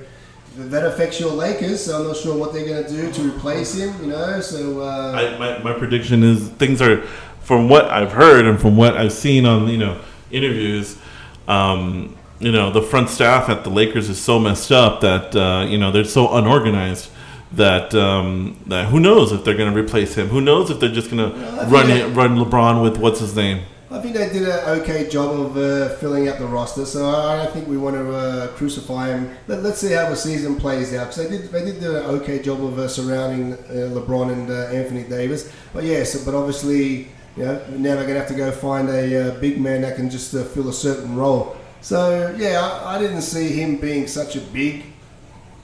that 0.57 0.85
affects 0.85 1.19
your 1.19 1.31
Lakers. 1.31 1.85
So 1.85 1.99
I'm 1.99 2.07
not 2.07 2.17
sure 2.17 2.37
what 2.37 2.53
they're 2.53 2.65
going 2.65 2.83
to 2.83 2.89
do 2.89 3.11
to 3.11 3.21
replace 3.35 3.75
him. 3.75 3.93
You 4.01 4.07
know, 4.07 4.41
so 4.41 4.81
uh, 4.81 5.11
I, 5.11 5.37
my, 5.37 5.59
my 5.59 5.73
prediction 5.77 6.23
is 6.23 6.49
things 6.49 6.81
are 6.81 7.01
from 7.41 7.69
what 7.69 7.85
I've 7.85 8.11
heard 8.11 8.45
and 8.45 8.59
from 8.59 8.75
what 8.75 8.97
I've 8.97 9.13
seen 9.13 9.45
on 9.45 9.67
you 9.67 9.77
know 9.77 10.01
interviews 10.31 10.97
um, 11.47 12.17
you 12.39 12.51
know 12.51 12.71
the 12.71 12.81
front 12.81 13.09
staff 13.09 13.49
at 13.49 13.63
the 13.63 13.69
Lakers 13.69 14.09
is 14.09 14.19
so 14.19 14.39
messed 14.39 14.71
up 14.71 15.01
that 15.01 15.35
uh, 15.35 15.65
you 15.67 15.77
know 15.77 15.91
they're 15.91 16.03
so 16.03 16.33
unorganized 16.33 17.09
that 17.55 17.93
um, 17.95 18.57
that 18.67 18.87
who 18.87 18.99
knows 18.99 19.31
if 19.31 19.43
they're 19.43 19.57
going 19.57 19.73
to 19.73 19.79
replace 19.79 20.15
him 20.15 20.27
who 20.27 20.41
knows 20.41 20.69
if 20.69 20.79
they're 20.79 20.89
just 20.89 21.09
going 21.09 21.31
to 21.31 21.37
run 21.67 22.13
run 22.13 22.37
LeBron 22.37 22.83
with 22.83 22.97
what's 22.97 23.19
his 23.19 23.35
name 23.35 23.61
I 23.95 24.01
think 24.01 24.15
they 24.15 24.27
did 24.29 24.43
an 24.43 24.79
okay 24.81 25.07
job 25.07 25.39
of 25.39 25.55
uh, 25.55 25.95
filling 25.95 26.27
out 26.27 26.39
the 26.39 26.47
roster, 26.47 26.85
so 26.85 27.07
I 27.07 27.37
don't 27.37 27.53
think 27.53 27.67
we 27.67 27.77
want 27.77 27.95
to 27.95 28.13
uh, 28.13 28.47
crucify 28.49 29.09
him. 29.09 29.33
Let, 29.47 29.61
let's 29.61 29.77
see 29.77 29.93
how 29.93 30.09
the 30.09 30.15
season 30.15 30.57
plays 30.57 30.93
out 30.93 31.09
because 31.09 31.29
they 31.29 31.37
did 31.37 31.49
they 31.51 31.63
did 31.63 31.83
an 31.83 32.03
okay 32.17 32.41
job 32.41 32.61
of 32.63 32.77
uh, 32.77 32.89
surrounding 32.89 33.53
uh, 33.53 33.93
LeBron 33.93 34.33
and 34.33 34.49
uh, 34.49 34.67
Anthony 34.75 35.03
Davis. 35.03 35.49
But 35.71 35.83
yes, 35.83 36.25
but 36.25 36.33
obviously, 36.33 37.09
you 37.37 37.45
know, 37.45 37.63
now 37.77 37.95
they're 37.95 38.07
gonna 38.07 38.19
have 38.19 38.27
to 38.27 38.33
go 38.33 38.51
find 38.51 38.89
a 38.89 39.29
uh, 39.29 39.39
big 39.39 39.61
man 39.61 39.83
that 39.83 39.95
can 39.95 40.09
just 40.09 40.33
uh, 40.33 40.43
fill 40.43 40.67
a 40.67 40.73
certain 40.73 41.15
role. 41.15 41.55
So 41.81 42.35
yeah, 42.37 42.59
I, 42.59 42.95
I 42.95 42.99
didn't 42.99 43.21
see 43.21 43.49
him 43.49 43.77
being 43.77 44.07
such 44.07 44.35
a 44.35 44.41
big 44.41 44.83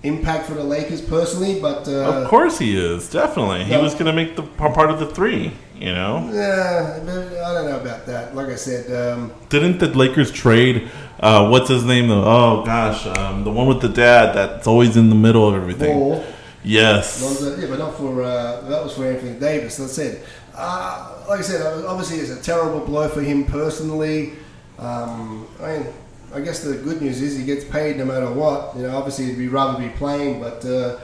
impact 0.03 0.47
for 0.47 0.53
the 0.55 0.63
Lakers 0.63 1.01
personally, 1.01 1.59
but 1.59 1.87
uh, 1.87 1.91
Of 2.23 2.27
course 2.27 2.57
he 2.59 2.75
is, 2.75 3.09
definitely. 3.09 3.63
He 3.65 3.71
no. 3.73 3.83
was 3.83 3.93
going 3.93 4.05
to 4.07 4.13
make 4.13 4.35
the 4.35 4.43
part 4.43 4.89
of 4.89 4.99
the 4.99 5.05
three, 5.05 5.51
you 5.75 5.91
know? 5.93 6.29
yeah, 6.33 6.99
I 7.01 7.05
don't 7.53 7.69
know 7.69 7.79
about 7.79 8.05
that. 8.07 8.35
Like 8.35 8.47
I 8.47 8.55
said. 8.55 8.91
Um, 8.91 9.31
Didn't 9.49 9.77
the 9.77 9.87
Lakers 9.87 10.31
trade, 10.31 10.89
uh, 11.19 11.47
what's 11.49 11.69
his 11.69 11.83
name? 11.85 12.07
though? 12.07 12.23
Oh, 12.23 12.63
gosh, 12.65 13.05
um, 13.05 13.43
the 13.43 13.51
one 13.51 13.67
with 13.67 13.81
the 13.81 13.89
dad 13.89 14.33
that's 14.35 14.65
always 14.67 14.97
in 14.97 15.09
the 15.09 15.15
middle 15.15 15.47
of 15.47 15.55
everything. 15.55 15.97
Ball. 15.97 16.23
Yes. 16.63 17.21
Lonzo, 17.23 17.57
yeah, 17.59 17.67
but 17.67 17.79
not 17.79 17.95
for 17.95 18.21
uh, 18.23 18.61
that 18.61 18.83
was 18.83 18.93
for 18.95 19.05
Anthony 19.05 19.39
Davis. 19.39 19.77
That's 19.77 19.97
it. 19.97 20.23
Uh, 20.55 21.23
like 21.27 21.39
I 21.39 21.43
said, 21.43 21.85
obviously 21.85 22.17
it's 22.17 22.29
a 22.29 22.41
terrible 22.41 22.79
blow 22.85 23.07
for 23.07 23.21
him 23.21 23.45
personally. 23.45 24.33
Um, 24.77 25.47
I 25.61 25.77
mean, 25.77 25.87
I 26.33 26.39
guess 26.39 26.63
the 26.63 26.75
good 26.77 27.01
news 27.01 27.21
is 27.21 27.37
he 27.37 27.43
gets 27.43 27.65
paid 27.65 27.97
no 27.97 28.05
matter 28.05 28.31
what. 28.31 28.75
You 28.75 28.83
know, 28.83 28.97
obviously 28.97 29.25
he'd 29.25 29.37
be 29.37 29.47
rather 29.47 29.77
be 29.77 29.89
playing, 29.89 30.39
but 30.39 30.63
uh, 30.65 30.99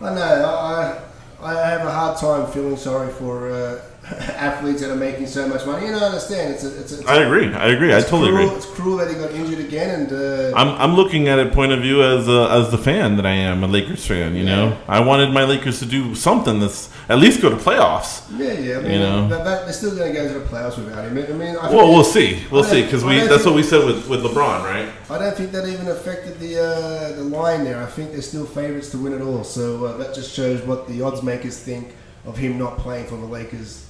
I 0.00 0.14
know. 0.14 0.44
I 0.44 1.02
I 1.42 1.54
have 1.70 1.86
a 1.86 1.90
hard 1.90 2.18
time 2.18 2.50
feeling 2.52 2.76
sorry 2.76 3.10
for 3.12 3.50
uh, 3.50 3.80
athletes 4.36 4.80
that 4.80 4.90
are 4.90 4.96
making 4.96 5.26
so 5.26 5.46
much 5.46 5.64
money. 5.66 5.86
You 5.86 5.92
know, 5.92 5.98
I 5.98 6.06
understand. 6.06 6.54
It's 6.54 6.64
a, 6.64 6.80
it's, 6.80 6.92
a, 6.92 6.98
it's 7.00 7.08
I 7.08 7.22
agree. 7.22 7.52
I 7.52 7.68
agree. 7.68 7.94
I 7.94 8.00
totally 8.00 8.30
cruel, 8.30 8.46
agree. 8.46 8.56
It's 8.56 8.66
cruel 8.66 8.96
that 8.98 9.08
he 9.08 9.14
got 9.14 9.30
injured 9.30 9.60
again, 9.60 10.00
and 10.00 10.12
uh, 10.12 10.56
I'm, 10.56 10.68
I'm 10.80 10.96
looking 10.96 11.28
at 11.28 11.38
it 11.38 11.52
point 11.52 11.72
of 11.72 11.80
view 11.80 12.02
as 12.02 12.28
a, 12.28 12.48
as 12.50 12.70
the 12.70 12.78
fan 12.78 13.16
that 13.16 13.26
I 13.26 13.32
am, 13.32 13.62
a 13.62 13.68
Lakers 13.68 14.06
fan. 14.06 14.34
You 14.34 14.44
know, 14.44 14.76
I 14.88 15.00
wanted 15.00 15.32
my 15.32 15.44
Lakers 15.44 15.78
to 15.80 15.86
do 15.86 16.14
something 16.14 16.60
that's 16.60 16.90
at 17.08 17.18
least 17.18 17.40
go 17.40 17.50
to 17.50 17.56
playoffs. 17.56 18.26
yeah, 18.38 18.52
yeah. 18.52 18.78
I 18.78 18.82
mean, 18.82 18.92
You 18.92 18.98
know. 18.98 19.28
that, 19.28 19.44
that, 19.44 19.64
they're 19.64 19.72
still 19.72 19.94
going 19.94 20.12
to 20.12 20.18
go 20.18 20.32
to 20.32 20.38
the 20.38 20.46
playoffs 20.46 20.76
without 20.76 21.04
him. 21.04 21.18
I 21.18 21.32
mean, 21.32 21.56
I 21.56 21.70
Well, 21.70 21.88
we'll 21.88 22.04
see. 22.04 22.42
We'll 22.50 22.64
see 22.64 22.82
because 22.82 23.04
we 23.04 23.20
that's 23.20 23.44
what 23.44 23.54
we 23.54 23.62
said 23.62 23.84
with, 23.84 24.08
with 24.08 24.22
LeBron, 24.22 24.64
right? 24.64 24.88
I 25.08 25.18
don't 25.18 25.36
think 25.36 25.52
that 25.52 25.68
even 25.68 25.88
affected 25.88 26.38
the 26.40 26.60
uh, 26.60 27.12
the 27.16 27.24
line 27.24 27.64
there. 27.64 27.82
I 27.82 27.86
think 27.86 28.12
they're 28.12 28.22
still 28.22 28.46
favourites 28.46 28.90
to 28.90 28.98
win 28.98 29.12
it 29.12 29.22
all. 29.22 29.44
So 29.44 29.84
uh, 29.84 29.96
that 29.98 30.14
just 30.14 30.32
shows 30.32 30.62
what 30.62 30.88
the 30.88 31.02
odds 31.02 31.22
makers 31.22 31.58
think 31.58 31.94
of 32.24 32.36
him 32.36 32.58
not 32.58 32.78
playing 32.78 33.06
for 33.06 33.16
the 33.16 33.26
Lakers. 33.26 33.86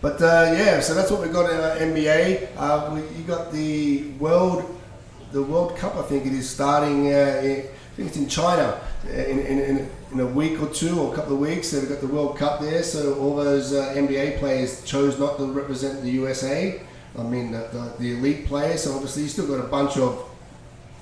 But 0.00 0.20
uh, 0.20 0.54
yeah, 0.56 0.80
so 0.80 0.94
that's 0.94 1.10
what 1.10 1.22
we've 1.22 1.32
got 1.32 1.50
in 1.50 1.58
our 1.58 1.76
NBA. 1.76 2.48
Uh, 2.56 2.94
we, 2.94 3.00
you 3.16 3.24
got 3.26 3.52
the 3.52 4.08
world, 4.18 4.78
the 5.32 5.42
World 5.42 5.76
Cup. 5.76 5.96
I 5.96 6.02
think 6.02 6.26
it 6.26 6.32
is 6.32 6.48
starting. 6.48 7.06
Uh, 7.06 7.40
in, 7.42 7.66
I 7.96 7.96
think 7.96 8.08
it's 8.08 8.18
in 8.18 8.28
China 8.28 8.78
uh, 9.06 9.10
in, 9.10 9.38
in, 9.38 9.88
in, 10.12 10.20
a 10.20 10.26
week 10.26 10.60
or 10.60 10.68
two 10.68 11.00
or 11.00 11.12
a 11.12 11.16
couple 11.16 11.32
of 11.32 11.38
weeks. 11.38 11.68
So 11.68 11.80
we've 11.80 11.88
got 11.88 12.00
the 12.00 12.08
World 12.08 12.36
Cup 12.36 12.60
there. 12.60 12.82
So 12.82 13.18
all 13.18 13.36
those 13.36 13.72
uh, 13.72 13.94
NBA 13.96 14.38
players 14.38 14.84
chose 14.84 15.18
not 15.18 15.38
to 15.38 15.46
represent 15.46 16.02
the 16.02 16.10
USA. 16.10 16.80
I 17.18 17.22
mean 17.22 17.52
the, 17.52 17.68
the, 17.72 17.92
the 17.98 18.12
elite 18.18 18.46
players. 18.46 18.84
So 18.84 18.92
obviously 18.92 19.22
you 19.22 19.28
still 19.30 19.46
got 19.46 19.64
a 19.64 19.68
bunch 19.68 19.96
of 19.96 20.22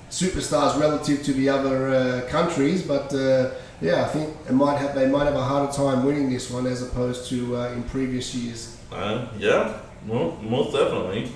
superstars 0.09 0.79
relative 0.79 1.23
to 1.23 1.33
the 1.33 1.49
other 1.49 1.89
uh, 1.89 2.29
countries, 2.29 2.81
but 2.81 3.13
uh, 3.13 3.51
yeah, 3.81 4.05
I 4.05 4.07
think 4.07 4.35
it 4.47 4.53
might 4.53 4.77
have 4.77 4.95
they 4.95 5.07
might 5.07 5.25
have 5.25 5.35
a 5.35 5.43
harder 5.43 5.71
time 5.71 6.05
winning 6.05 6.29
this 6.29 6.49
one 6.49 6.65
as 6.65 6.81
opposed 6.81 7.29
to 7.29 7.57
uh, 7.57 7.71
in 7.73 7.83
previous 7.83 8.33
years. 8.33 8.77
Uh, 8.91 9.27
yeah, 9.37 9.79
well, 10.07 10.37
most 10.41 10.73
definitely. 10.73 11.31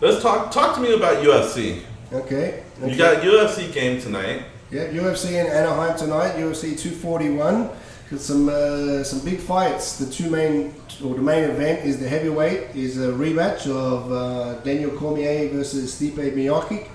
Let's 0.00 0.22
talk. 0.22 0.50
Talk 0.50 0.76
to 0.76 0.80
me 0.80 0.94
about 0.94 1.22
UFC. 1.22 1.82
Okay. 2.12 2.62
okay. 2.82 2.90
You 2.90 2.96
got 2.96 3.22
UFC 3.22 3.72
game 3.72 4.00
tonight. 4.00 4.42
Yeah, 4.70 4.86
UFC 4.88 5.32
in 5.32 5.46
Anaheim 5.46 5.96
tonight. 5.96 6.36
UFC 6.36 6.78
241. 6.78 7.68
Got 8.10 8.20
some 8.20 8.48
uh, 8.48 9.04
some 9.04 9.20
big 9.24 9.38
fights. 9.38 9.98
The 9.98 10.10
two 10.10 10.30
main 10.30 10.74
or 11.04 11.14
the 11.14 11.22
main 11.22 11.44
event 11.44 11.84
is 11.84 11.98
the 11.98 12.08
heavyweight 12.08 12.74
is 12.74 13.00
a 13.00 13.08
rematch 13.12 13.66
of 13.68 14.10
uh, 14.10 14.54
Daniel 14.62 14.90
Cormier 14.92 15.48
versus 15.50 15.94
Stipe 15.94 16.34
Miocic. 16.34 16.88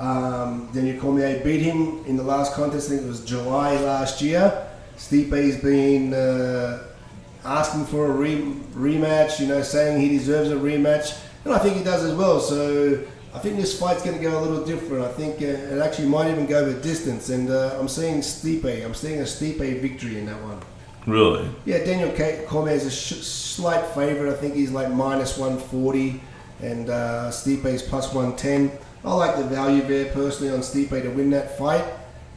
Um, 0.00 0.70
Daniel 0.72 0.98
Cormier 0.98 1.40
beat 1.44 1.60
him 1.60 2.02
in 2.06 2.16
the 2.16 2.22
last 2.22 2.54
contest. 2.54 2.86
I 2.86 2.94
think 2.94 3.02
it 3.02 3.08
was 3.08 3.22
July 3.24 3.74
last 3.82 4.22
year. 4.22 4.66
Stipe's 4.96 5.62
been 5.62 6.14
uh, 6.14 6.84
asking 7.44 7.84
for 7.84 8.06
a 8.06 8.10
re- 8.10 8.54
rematch. 8.74 9.40
You 9.40 9.46
know, 9.48 9.62
saying 9.62 10.00
he 10.00 10.08
deserves 10.08 10.50
a 10.50 10.56
rematch, 10.56 11.18
and 11.44 11.52
I 11.52 11.58
think 11.58 11.76
he 11.76 11.84
does 11.84 12.02
as 12.02 12.14
well. 12.14 12.40
So 12.40 13.02
I 13.34 13.38
think 13.40 13.56
this 13.56 13.78
fight's 13.78 14.02
going 14.02 14.16
to 14.16 14.22
go 14.22 14.38
a 14.38 14.40
little 14.40 14.64
different. 14.64 15.04
I 15.04 15.12
think 15.12 15.42
uh, 15.42 15.44
it 15.74 15.80
actually 15.82 16.08
might 16.08 16.30
even 16.30 16.46
go 16.46 16.64
the 16.64 16.80
distance. 16.80 17.28
And 17.28 17.50
uh, 17.50 17.76
I'm 17.78 17.88
seeing 17.88 18.20
Stipe. 18.20 18.82
I'm 18.84 18.94
seeing 18.94 19.20
a 19.20 19.24
Stipe 19.24 19.80
victory 19.82 20.18
in 20.18 20.24
that 20.26 20.42
one. 20.42 20.60
Really? 21.06 21.46
Yeah, 21.66 21.78
Daniel 21.84 22.10
K- 22.12 22.44
Cormier 22.48 22.74
is 22.74 22.86
a 22.86 22.90
sh- 22.90 23.22
slight 23.22 23.84
favorite. 23.94 24.32
I 24.32 24.36
think 24.36 24.54
he's 24.54 24.70
like 24.70 24.90
minus 24.90 25.36
140, 25.36 26.20
and 26.62 26.88
uh, 26.88 27.30
Stipe 27.30 27.64
is 27.66 27.82
plus 27.82 28.12
110. 28.14 28.70
I 29.04 29.14
like 29.14 29.36
the 29.36 29.44
value 29.44 29.82
there 29.82 30.12
personally 30.12 30.52
on 30.52 30.60
Stipe 30.60 30.90
to 30.90 31.08
win 31.10 31.30
that 31.30 31.56
fight. 31.56 31.84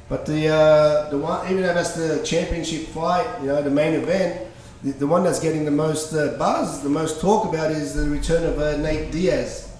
But 0.10 0.26
the 0.26 0.48
uh, 0.50 1.10
the 1.10 1.18
one, 1.18 1.46
even 1.50 1.64
though 1.64 1.74
that's 1.74 1.94
the 1.94 2.24
championship 2.24 2.88
fight, 2.88 3.28
you 3.42 3.48
know, 3.48 3.62
the 3.62 3.70
main 3.70 3.94
event, 3.94 4.48
the, 4.84 4.92
the 4.92 5.08
one 5.08 5.24
that's 5.24 5.40
getting 5.40 5.66
the 5.66 5.72
most 5.72 6.14
uh, 6.14 6.36
buzz, 6.38 6.84
the 6.84 6.90
most 6.90 7.22
talk 7.22 7.48
about 7.48 7.72
is 7.72 7.96
the 7.96 8.10
return 8.10 8.44
of 8.44 8.60
uh, 8.60 8.78
Nate 8.78 9.12
Diaz, 9.12 9.76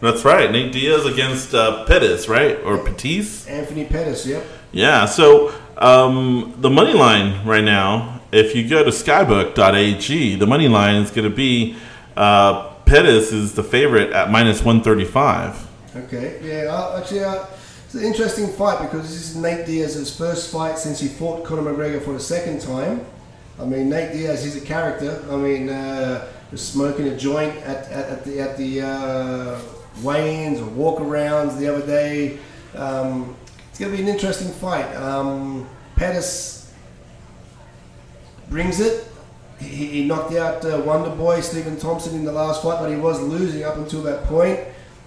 That's 0.00 0.24
right. 0.24 0.50
Nate 0.50 0.72
Diaz 0.72 1.04
against 1.04 1.54
uh, 1.54 1.84
Pettis, 1.84 2.28
right? 2.28 2.58
Or 2.64 2.78
Pettis? 2.78 3.46
Anthony 3.48 3.84
Pettis. 3.84 4.24
Yep. 4.26 4.44
Yeah. 4.72 5.06
So 5.06 5.52
um, 5.78 6.54
the 6.58 6.70
money 6.70 6.92
line 6.92 7.44
right 7.46 7.64
now, 7.64 8.20
if 8.32 8.54
you 8.54 8.68
go 8.68 8.84
to 8.84 8.90
skybook.ag, 8.90 10.36
the 10.36 10.46
money 10.46 10.68
line 10.68 11.02
is 11.02 11.10
going 11.10 11.28
to 11.28 11.36
be 11.36 11.76
uh, 12.16 12.70
Pettis 12.86 13.32
is 13.32 13.54
the 13.54 13.64
favorite 13.64 14.12
at 14.12 14.30
minus 14.30 14.64
135. 14.64 15.65
Okay. 16.04 16.40
Yeah. 16.42 16.72
Uh, 16.72 17.00
actually, 17.00 17.24
uh, 17.24 17.46
it's 17.84 17.94
an 17.94 18.04
interesting 18.04 18.48
fight 18.48 18.80
because 18.82 19.02
this 19.02 19.30
is 19.30 19.36
Nate 19.36 19.66
Diaz's 19.66 20.14
first 20.14 20.52
fight 20.52 20.78
since 20.78 21.00
he 21.00 21.08
fought 21.08 21.44
Conor 21.44 21.62
McGregor 21.62 22.02
for 22.02 22.12
the 22.12 22.20
second 22.20 22.60
time. 22.60 23.04
I 23.58 23.64
mean, 23.64 23.88
Nate 23.88 24.12
Diaz, 24.12 24.44
he's 24.44 24.56
a 24.56 24.60
character. 24.60 25.24
I 25.30 25.36
mean, 25.36 25.70
uh, 25.70 26.26
smoking 26.54 27.08
a 27.08 27.16
joint 27.16 27.56
at, 27.58 27.90
at, 27.90 28.08
at 28.10 28.24
the 28.24 28.40
at 28.40 28.56
the 28.58 28.82
uh, 28.82 29.60
weigh-ins 30.02 30.60
or 30.60 30.66
walk-arounds 30.66 31.58
the 31.58 31.72
other 31.72 31.86
day. 31.86 32.38
Um, 32.74 33.34
it's 33.70 33.78
going 33.78 33.90
to 33.92 33.96
be 33.96 34.02
an 34.02 34.08
interesting 34.08 34.52
fight. 34.52 34.94
Um, 34.96 35.68
Pettis 35.96 36.72
brings 38.50 38.80
it. 38.80 39.08
He, 39.58 39.86
he 39.86 40.04
knocked 40.04 40.34
out 40.34 40.64
uh, 40.64 40.82
Wonder 40.84 41.10
Boy 41.10 41.40
Stephen 41.40 41.78
Thompson 41.78 42.14
in 42.14 42.24
the 42.24 42.32
last 42.32 42.62
fight, 42.62 42.78
but 42.80 42.90
he 42.90 42.96
was 42.96 43.20
losing 43.20 43.64
up 43.64 43.76
until 43.76 44.02
that 44.02 44.24
point. 44.24 44.60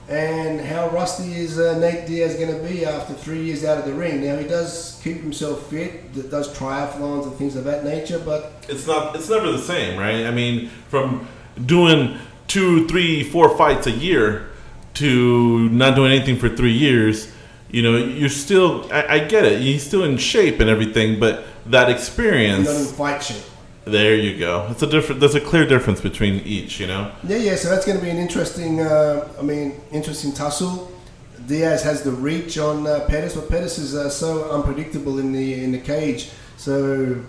And 0.10 0.60
how 0.60 0.90
rusty 0.90 1.36
is 1.36 1.60
uh, 1.60 1.78
Nate 1.78 2.08
Diaz 2.08 2.36
going 2.36 2.52
to 2.52 2.68
be 2.68 2.84
after 2.84 3.14
three 3.14 3.44
years 3.44 3.64
out 3.64 3.78
of 3.78 3.86
the 3.86 3.94
ring? 3.94 4.24
Now 4.24 4.38
he 4.38 4.48
does 4.48 5.00
keep 5.04 5.18
himself 5.18 5.68
fit, 5.68 6.12
does 6.32 6.52
triathlons 6.52 7.26
and 7.26 7.36
things 7.36 7.56
of 7.56 7.64
that 7.66 7.84
nature, 7.84 8.18
but 8.18 8.52
It's 8.68 8.88
not. 8.88 9.16
It's 9.16 9.30
never 9.30 9.52
the 9.52 9.60
same, 9.60 10.00
right? 10.00 10.26
I 10.26 10.32
mean, 10.32 10.70
from 10.90 11.28
doing 11.64 12.18
two, 12.48 12.88
three, 12.88 13.24
four 13.24 13.56
fights 13.56 13.86
a 13.86 13.92
year 13.92 14.50
to 14.96 15.70
not 15.70 15.96
doing 15.96 16.12
anything 16.12 16.38
for 16.38 16.50
three 16.50 16.74
years, 16.74 17.32
you 17.70 17.84
know, 17.84 17.96
you're 17.96 18.30
still. 18.30 18.92
I, 18.92 19.06
I 19.08 19.20
get 19.20 19.46
it. 19.46 19.62
He's 19.62 19.86
still 19.86 20.04
in 20.04 20.18
shape 20.18 20.60
and 20.60 20.72
everything, 20.72 21.20
but 21.20 21.46
that 21.68 21.92
experience. 21.92 22.68
in 22.68 22.96
fight 22.96 23.22
shape. 23.22 23.44
There 23.86 24.16
you 24.16 24.38
go. 24.38 24.68
It's 24.70 24.84
a 24.84 24.88
different. 24.88 25.20
There's 25.20 25.36
a 25.36 25.42
clear 25.42 25.66
difference 25.66 26.02
between 26.02 26.36
each. 26.42 26.80
You 26.80 26.88
know. 26.88 27.12
Yeah, 27.24 27.38
yeah. 27.38 27.56
So 27.56 27.70
that's 27.70 27.86
going 27.86 27.98
to 27.98 28.04
be 28.04 28.10
an 28.10 28.18
interesting. 28.18 28.82
Uh, 28.82 29.28
I 29.40 29.42
mean, 29.42 29.80
interesting 29.92 30.34
tussle. 30.34 30.92
Diaz 31.48 31.82
has 31.84 32.04
the 32.04 32.12
reach 32.12 32.58
on 32.58 32.86
uh, 32.86 33.06
Pettis, 33.08 33.36
but 33.36 33.50
Pettis 33.50 33.78
is 33.80 33.96
uh, 33.96 34.10
so 34.10 34.52
unpredictable 34.52 35.20
in 35.20 35.32
the 35.32 35.64
in 35.64 35.72
the 35.72 35.80
cage. 35.80 36.30
So 36.58 37.24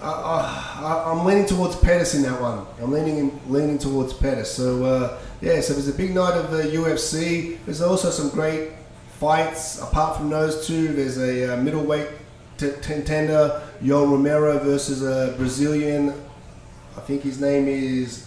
I, 0.00 1.04
I'm 1.06 1.24
leaning 1.24 1.46
towards 1.46 1.76
Pettis 1.76 2.14
in 2.14 2.22
that 2.22 2.40
one. 2.40 2.66
I'm 2.80 2.92
leaning 2.92 3.40
leaning 3.48 3.78
towards 3.78 4.12
Pettis. 4.12 4.54
So 4.54 4.84
uh, 4.84 5.18
yeah, 5.40 5.60
so 5.60 5.72
there's 5.72 5.88
a 5.88 5.94
big 5.94 6.14
night 6.14 6.34
of 6.34 6.50
the 6.50 6.62
UFC. 6.64 7.58
There's 7.64 7.82
also 7.82 8.10
some 8.10 8.28
great 8.30 8.72
fights 9.18 9.80
apart 9.80 10.16
from 10.16 10.30
those 10.30 10.66
two. 10.66 10.88
There's 10.88 11.18
a 11.18 11.54
uh, 11.54 11.56
middleweight 11.62 12.08
contender, 12.58 13.62
Yoel 13.82 14.10
Romero 14.10 14.58
versus 14.58 15.02
a 15.02 15.34
Brazilian. 15.36 16.10
I 16.96 17.00
think 17.00 17.22
his 17.22 17.40
name 17.40 17.68
is 17.68 18.26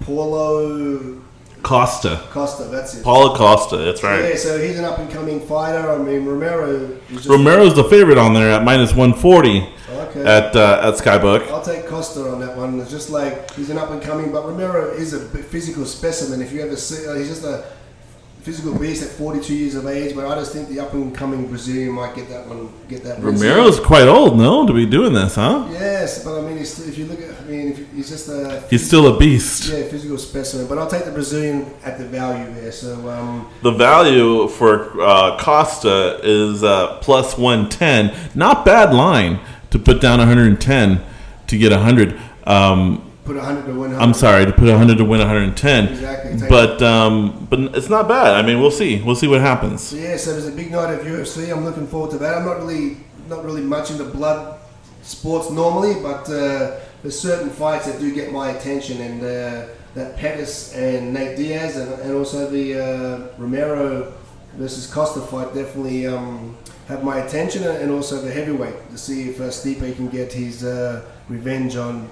Paulo 0.00 1.20
Costa. 1.62 2.20
Costa. 2.30 2.64
That's 2.64 2.96
it. 2.96 3.04
Paulo 3.04 3.34
Costa. 3.36 3.76
That's 3.78 4.02
right. 4.02 4.30
Yeah, 4.30 4.36
so 4.36 4.58
he's 4.60 4.78
an 4.78 4.84
up 4.84 4.98
and 4.98 5.10
coming 5.10 5.40
fighter. 5.46 5.90
I 5.90 5.98
mean, 5.98 6.24
Romero 6.24 6.98
is 7.10 7.26
Romero's 7.28 7.74
the 7.74 7.84
favorite 7.84 8.18
on 8.18 8.34
there 8.34 8.50
at 8.50 8.64
minus 8.64 8.90
140 8.90 9.68
Okay. 9.92 10.20
at 10.24 10.56
uh, 10.56 10.80
at 10.82 10.94
Skybook. 10.94 11.48
I'll 11.50 11.62
take 11.62 11.86
Costa 11.86 12.28
on 12.30 12.40
that 12.40 12.56
one. 12.56 12.80
It's 12.80 12.90
just 12.90 13.10
like 13.10 13.50
he's 13.52 13.70
an 13.70 13.78
up 13.78 13.90
and 13.90 14.02
coming, 14.02 14.32
but 14.32 14.44
Romero 14.46 14.90
is 14.92 15.12
a 15.12 15.20
physical 15.20 15.84
specimen. 15.84 16.42
If 16.42 16.52
you 16.52 16.62
ever 16.62 16.76
see, 16.76 17.06
uh, 17.06 17.14
he's 17.14 17.28
just 17.28 17.44
a 17.44 17.64
physical 18.42 18.76
beast 18.78 19.02
at 19.02 19.08
42 19.10 19.54
years 19.54 19.74
of 19.76 19.86
age. 19.86 20.14
But 20.14 20.26
I 20.26 20.34
just 20.34 20.52
think 20.52 20.68
the 20.68 20.80
up 20.80 20.92
and 20.94 21.14
coming 21.14 21.46
Brazilian 21.46 21.92
might 21.92 22.14
get 22.14 22.28
that 22.28 22.46
one. 22.46 22.72
Get 22.88 23.02
that. 23.04 23.20
win. 23.20 23.34
Romero's 23.36 23.78
quite 23.80 24.08
old, 24.08 24.36
no, 24.36 24.66
to 24.66 24.72
be 24.72 24.84
doing 24.86 25.12
this, 25.12 25.36
huh? 25.36 25.68
Yes, 25.70 26.24
but 26.24 26.38
I 26.38 26.42
mean, 26.46 26.58
he's, 26.58 26.86
if 26.86 26.98
you 26.98 27.06
look 27.06 27.20
at, 27.20 27.30
I 27.40 27.44
mean, 27.44 27.68
if 27.72 27.92
he's 27.92 28.08
just 28.08 28.28
a 28.28 28.62
He's 28.68 28.84
still 28.86 29.14
a 29.14 29.18
beast. 29.18 29.68
yeah 29.68 29.84
physical 29.88 30.18
specimen. 30.18 30.66
But 30.66 30.78
I'll 30.78 30.88
take 30.90 31.04
the 31.04 31.12
Brazilian 31.12 31.72
at 31.84 31.98
the 31.98 32.04
value 32.06 32.52
there. 32.54 32.72
So 32.72 33.08
um, 33.08 33.50
The 33.62 33.70
value 33.72 34.48
for 34.48 35.00
uh, 35.00 35.38
Costa 35.38 36.20
is 36.22 36.62
uh, 36.64 36.98
plus 37.00 37.38
110. 37.38 38.14
Not 38.34 38.64
bad 38.64 38.92
line 38.92 39.40
to 39.70 39.78
put 39.78 40.00
down 40.00 40.18
110 40.18 41.00
to 41.46 41.58
get 41.58 41.70
100. 41.72 42.18
Um, 42.44 43.11
put 43.24 43.36
100 43.36 43.66
to 43.66 43.72
100. 43.78 44.02
I'm 44.02 44.14
sorry 44.14 44.44
to 44.46 44.52
put 44.52 44.68
100 44.68 44.98
to 44.98 45.04
win 45.04 45.20
110. 45.20 45.88
Exactly. 45.88 46.38
Take- 46.38 46.48
But 46.48 46.82
um, 46.82 47.46
but 47.50 47.58
it's 47.76 47.88
not 47.88 48.08
bad. 48.08 48.34
I 48.34 48.42
mean, 48.46 48.60
we'll 48.60 48.70
see. 48.70 49.00
We'll 49.02 49.16
see 49.16 49.28
what 49.28 49.40
happens. 49.40 49.82
So 49.82 49.96
yeah, 49.96 50.16
so 50.16 50.32
there's 50.32 50.48
a 50.48 50.52
big 50.52 50.70
night 50.72 50.92
of 50.92 51.06
UFC. 51.06 51.50
I'm 51.52 51.64
looking 51.64 51.86
forward 51.86 52.10
to 52.12 52.18
that. 52.18 52.36
I'm 52.36 52.44
not 52.44 52.58
really 52.58 52.98
not 53.28 53.44
really 53.44 53.62
much 53.62 53.90
into 53.90 54.04
blood 54.04 54.58
sports 55.02 55.50
normally, 55.50 55.94
but 56.02 56.28
uh, 56.28 56.78
there's 57.02 57.18
certain 57.18 57.50
fights 57.50 57.86
that 57.86 57.98
do 58.00 58.14
get 58.14 58.32
my 58.32 58.50
attention, 58.50 59.00
and 59.00 59.22
uh, 59.22 59.66
that 59.94 60.16
Pettis 60.16 60.74
and 60.74 61.12
Nate 61.12 61.36
Diaz, 61.36 61.76
and, 61.76 61.92
and 62.02 62.14
also 62.14 62.48
the 62.50 62.80
uh, 62.80 63.28
Romero 63.38 64.12
versus 64.54 64.86
Costa 64.86 65.20
fight 65.20 65.54
definitely 65.54 66.06
um, 66.06 66.56
have 66.88 67.02
my 67.04 67.18
attention, 67.18 67.62
and 67.64 67.90
also 67.90 68.20
the 68.20 68.30
heavyweight 68.30 68.90
to 68.90 68.98
see 68.98 69.30
if 69.30 69.40
uh, 69.40 69.44
Stipe 69.44 69.94
can 69.96 70.08
get 70.08 70.32
his 70.32 70.64
uh, 70.64 71.02
revenge 71.28 71.76
on 71.76 72.08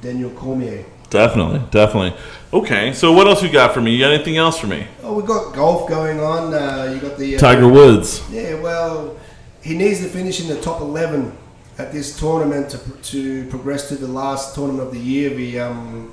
Daniel 0.00 0.30
Cormier. 0.30 0.84
Definitely, 1.10 1.62
definitely. 1.70 2.14
Okay, 2.52 2.92
so 2.92 3.12
what 3.12 3.26
else 3.26 3.42
you 3.42 3.50
got 3.50 3.72
for 3.72 3.80
me? 3.80 3.92
You 3.92 4.00
got 4.00 4.12
anything 4.12 4.36
else 4.36 4.58
for 4.58 4.66
me? 4.66 4.86
Oh, 5.02 5.14
we've 5.14 5.26
got 5.26 5.54
golf 5.54 5.88
going 5.88 6.20
on. 6.20 6.52
Uh, 6.52 6.92
you 6.94 7.00
got 7.00 7.18
the 7.18 7.36
uh, 7.36 7.38
Tiger 7.38 7.68
Woods. 7.68 8.22
Yeah, 8.30 8.60
well, 8.60 9.16
he 9.62 9.76
needs 9.76 10.00
to 10.00 10.08
finish 10.08 10.40
in 10.40 10.48
the 10.48 10.60
top 10.60 10.80
11 10.80 11.36
at 11.78 11.92
this 11.92 12.18
tournament 12.18 12.70
to, 12.70 12.78
to 12.78 13.46
progress 13.48 13.88
to 13.88 13.94
the 13.94 14.08
last 14.08 14.54
tournament 14.54 14.88
of 14.88 14.92
the 14.92 15.00
year, 15.00 15.30
the 15.30 15.60
um, 15.60 16.12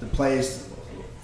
the 0.00 0.06
Players 0.06 0.68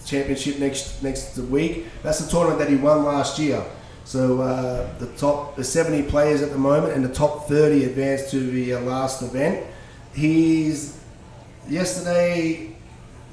Championship 0.04 0.58
next 0.58 1.02
next 1.02 1.36
week. 1.38 1.86
That's 2.02 2.18
the 2.18 2.30
tournament 2.30 2.58
that 2.60 2.68
he 2.68 2.76
won 2.76 3.04
last 3.04 3.38
year. 3.38 3.64
So 4.04 4.42
uh, 4.42 4.98
the 4.98 5.06
top, 5.16 5.56
the 5.56 5.64
70 5.64 6.10
players 6.10 6.42
at 6.42 6.50
the 6.50 6.58
moment, 6.58 6.92
and 6.92 7.02
the 7.02 7.12
top 7.12 7.48
30 7.48 7.84
advanced 7.84 8.30
to 8.32 8.38
the 8.38 8.74
uh, 8.74 8.80
last 8.82 9.22
event. 9.22 9.66
He's 10.12 11.00
yesterday 11.68 12.74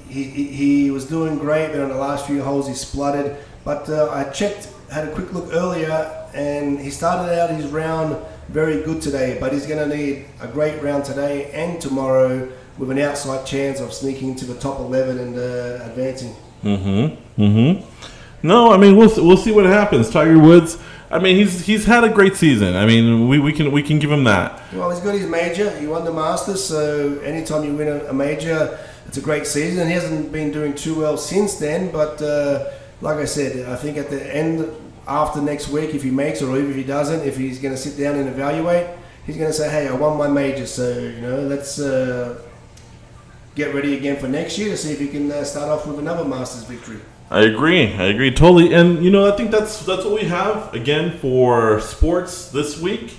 he, 0.07 0.23
he, 0.23 0.47
he 0.47 0.91
was 0.91 1.05
doing 1.05 1.37
great, 1.37 1.71
but 1.71 1.79
on 1.79 1.89
the 1.89 1.95
last 1.95 2.27
few 2.27 2.43
holes 2.43 2.67
he 2.67 2.73
spluttered. 2.73 3.37
But 3.63 3.89
uh, 3.89 4.09
I 4.11 4.25
checked, 4.25 4.69
had 4.91 5.07
a 5.07 5.11
quick 5.11 5.33
look 5.33 5.53
earlier, 5.53 6.29
and 6.33 6.79
he 6.79 6.89
started 6.89 7.37
out 7.39 7.49
his 7.51 7.67
round 7.67 8.17
very 8.49 8.81
good 8.83 9.01
today. 9.01 9.37
But 9.39 9.53
he's 9.53 9.65
going 9.65 9.89
to 9.89 9.95
need 9.95 10.25
a 10.41 10.47
great 10.47 10.81
round 10.81 11.05
today 11.05 11.51
and 11.51 11.79
tomorrow 11.79 12.51
with 12.77 12.91
an 12.91 12.99
outside 12.99 13.45
chance 13.45 13.79
of 13.79 13.93
sneaking 13.93 14.29
into 14.29 14.45
the 14.45 14.55
top 14.55 14.79
11 14.79 15.19
and 15.19 15.37
uh, 15.37 15.85
advancing. 15.85 16.35
Mm-hmm. 16.63 17.41
Mm-hmm. 17.41 18.47
No, 18.47 18.71
I 18.71 18.77
mean 18.77 18.95
we'll 18.95 19.13
we'll 19.23 19.37
see 19.37 19.51
what 19.51 19.65
happens. 19.65 20.09
Tiger 20.09 20.39
Woods. 20.39 20.77
I 21.11 21.19
mean 21.19 21.35
he's 21.35 21.65
he's 21.65 21.85
had 21.85 22.03
a 22.03 22.09
great 22.09 22.35
season. 22.35 22.75
I 22.75 22.85
mean 22.85 23.27
we, 23.27 23.39
we 23.39 23.53
can 23.53 23.71
we 23.71 23.83
can 23.83 23.99
give 23.99 24.11
him 24.11 24.23
that. 24.23 24.61
Well, 24.73 24.89
he's 24.91 24.99
got 24.99 25.13
his 25.13 25.27
major. 25.27 25.69
He 25.77 25.87
won 25.87 26.05
the 26.05 26.13
Masters, 26.13 26.63
so 26.63 27.19
anytime 27.19 27.63
you 27.63 27.73
win 27.75 27.87
a, 27.87 28.05
a 28.05 28.13
major, 28.13 28.79
it's 29.07 29.17
a 29.17 29.21
great 29.21 29.45
season. 29.45 29.87
He 29.87 29.93
hasn't 29.93 30.31
been 30.31 30.51
doing 30.51 30.73
too 30.73 30.95
well 30.95 31.17
since 31.17 31.55
then, 31.55 31.91
but 31.91 32.21
uh, 32.21 32.71
like 33.01 33.17
I 33.17 33.25
said, 33.25 33.67
I 33.67 33.75
think 33.75 33.97
at 33.97 34.09
the 34.09 34.35
end 34.35 34.69
after 35.07 35.41
next 35.41 35.69
week, 35.69 35.93
if 35.93 36.03
he 36.03 36.11
makes 36.11 36.41
or 36.41 36.57
even 36.57 36.71
if 36.71 36.77
he 36.77 36.83
doesn't, 36.83 37.27
if 37.27 37.35
he's 37.35 37.59
going 37.59 37.73
to 37.73 37.81
sit 37.81 37.97
down 38.01 38.15
and 38.15 38.29
evaluate, 38.29 38.87
he's 39.25 39.35
going 39.35 39.49
to 39.49 39.53
say, 39.53 39.69
"Hey, 39.69 39.87
I 39.87 39.93
won 39.93 40.17
my 40.17 40.27
major, 40.27 40.65
so 40.65 40.97
you 40.97 41.21
know, 41.21 41.41
let's." 41.41 41.79
Uh, 41.79 42.41
get 43.55 43.73
ready 43.73 43.97
again 43.97 44.17
for 44.17 44.27
next 44.27 44.57
year 44.57 44.69
to 44.69 44.77
see 44.77 44.91
if 44.91 44.99
he 44.99 45.07
can 45.07 45.31
uh, 45.31 45.43
start 45.43 45.69
off 45.69 45.85
with 45.85 45.99
another 45.99 46.23
Masters 46.23 46.63
victory. 46.63 46.99
I 47.29 47.43
agree. 47.43 47.93
I 47.93 48.03
agree 48.05 48.31
totally. 48.31 48.73
And 48.73 49.03
you 49.03 49.09
know, 49.09 49.31
I 49.31 49.35
think 49.35 49.51
that's 49.51 49.85
that's 49.85 50.03
what 50.03 50.13
we 50.13 50.25
have 50.25 50.73
again 50.73 51.17
for 51.19 51.79
sports 51.79 52.49
this 52.49 52.79
week. 52.79 53.15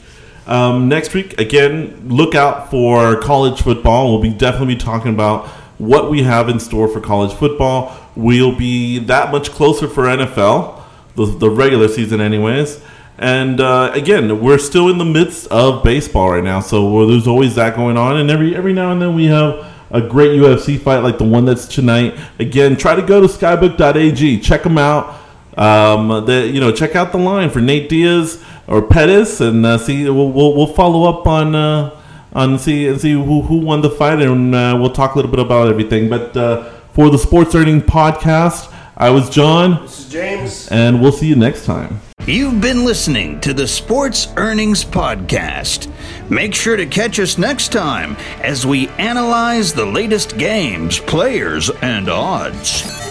Um, 0.47 0.89
next 0.89 1.15
week, 1.15 1.41
again, 1.41 2.09
look 2.09 2.35
out 2.35 2.71
for 2.71 3.21
college 3.21 3.63
football. 3.63 4.11
We'll 4.11 4.23
be 4.23 4.31
definitely 4.37 4.75
be 4.75 4.81
talking 4.81 5.15
about 5.15 5.47
what 5.79 6.11
we 6.11 6.23
have 6.25 6.49
in 6.49 6.61
store 6.61 6.89
for 6.89 7.01
college 7.01 7.33
football. 7.33 7.97
We'll 8.15 8.55
be 8.55 8.99
that 8.99 9.33
much 9.33 9.51
closer 9.51 9.89
for 9.89 10.05
NFL, 10.05 10.83
the, 11.15 11.27
the 11.27 11.49
regular 11.49 11.89
season, 11.89 12.21
anyways. 12.21 12.83
And 13.19 13.61
uh, 13.61 13.93
again, 13.95 14.41
we're 14.41 14.59
still 14.59 14.89
in 14.89 14.99
the 14.99 15.05
midst 15.05 15.47
of 15.47 15.83
baseball 15.85 16.33
right 16.33 16.45
now, 16.45 16.61
so 16.61 17.07
there's 17.07 17.27
always 17.29 17.55
that 17.55 17.77
going 17.77 17.97
on. 17.97 18.17
And 18.17 18.31
every 18.31 18.55
every 18.55 18.73
now 18.73 18.93
and 18.93 19.01
then 19.01 19.15
we 19.15 19.27
have 19.27 19.72
a 19.93 20.01
great 20.01 20.41
UFC 20.41 20.81
fight 20.81 20.99
like 20.99 21.19
the 21.19 21.25
one 21.25 21.45
that's 21.45 21.67
tonight. 21.67 22.19
Again, 22.39 22.77
try 22.77 22.95
to 22.95 23.03
go 23.03 23.21
to 23.21 23.27
skybook.ag, 23.27 24.41
check 24.41 24.63
them 24.63 24.79
out. 24.79 25.21
Um, 25.57 26.25
the, 26.25 26.51
you 26.53 26.61
know, 26.61 26.73
check 26.73 26.97
out 26.97 27.13
the 27.13 27.19
line 27.19 27.51
for 27.51 27.61
Nate 27.61 27.89
Diaz 27.89 28.43
or 28.67 28.81
Pettis, 28.83 29.41
and 29.41 29.65
uh, 29.67 29.77
see. 29.79 30.05
We'll, 30.05 30.31
we'll, 30.31 30.55
we'll 30.55 30.67
follow 30.67 31.09
up 31.09 31.27
on 31.27 31.55
uh, 31.55 32.01
on 32.33 32.59
see 32.59 32.89
and 32.89 33.01
see 33.01 33.13
who, 33.13 33.43
who 33.43 33.59
won 33.59 33.83
the 33.83 33.91
fight, 33.91 34.23
and 34.23 34.55
uh, 34.55 34.77
we'll 34.81 34.91
talk 34.93 35.15
a 35.15 35.19
little 35.19 35.31
bit 35.31 35.41
about 35.41 35.69
everything. 35.69 36.09
But 36.09 36.37
uh, 36.37 36.71
for 36.93 37.11
the 37.11 37.19
Sports 37.19 37.55
Earning 37.55 37.83
Podcast, 37.83 38.73
I 38.97 39.11
was 39.11 39.29
John. 39.29 39.83
This 39.83 40.01
is 40.01 40.09
James, 40.11 40.69
and 40.69 41.03
we'll 41.03 41.13
see 41.13 41.27
you 41.27 41.37
next 41.37 41.67
time. 41.67 42.01
You've 42.27 42.61
been 42.61 42.85
listening 42.85 43.41
to 43.41 43.53
the 43.53 43.67
Sports 43.67 44.29
Earnings 44.37 44.85
Podcast. 44.85 45.91
Make 46.33 46.55
sure 46.55 46.77
to 46.77 46.87
catch 46.87 47.21
us 47.21 47.37
next 47.37 47.73
time 47.73 48.17
as 48.41 48.65
we 48.65 48.89
analyze 48.97 49.75
the 49.75 49.85
latest 49.85 50.39
games, 50.39 50.99
players, 50.99 51.69
and 51.83 52.09
odds. 52.09 53.02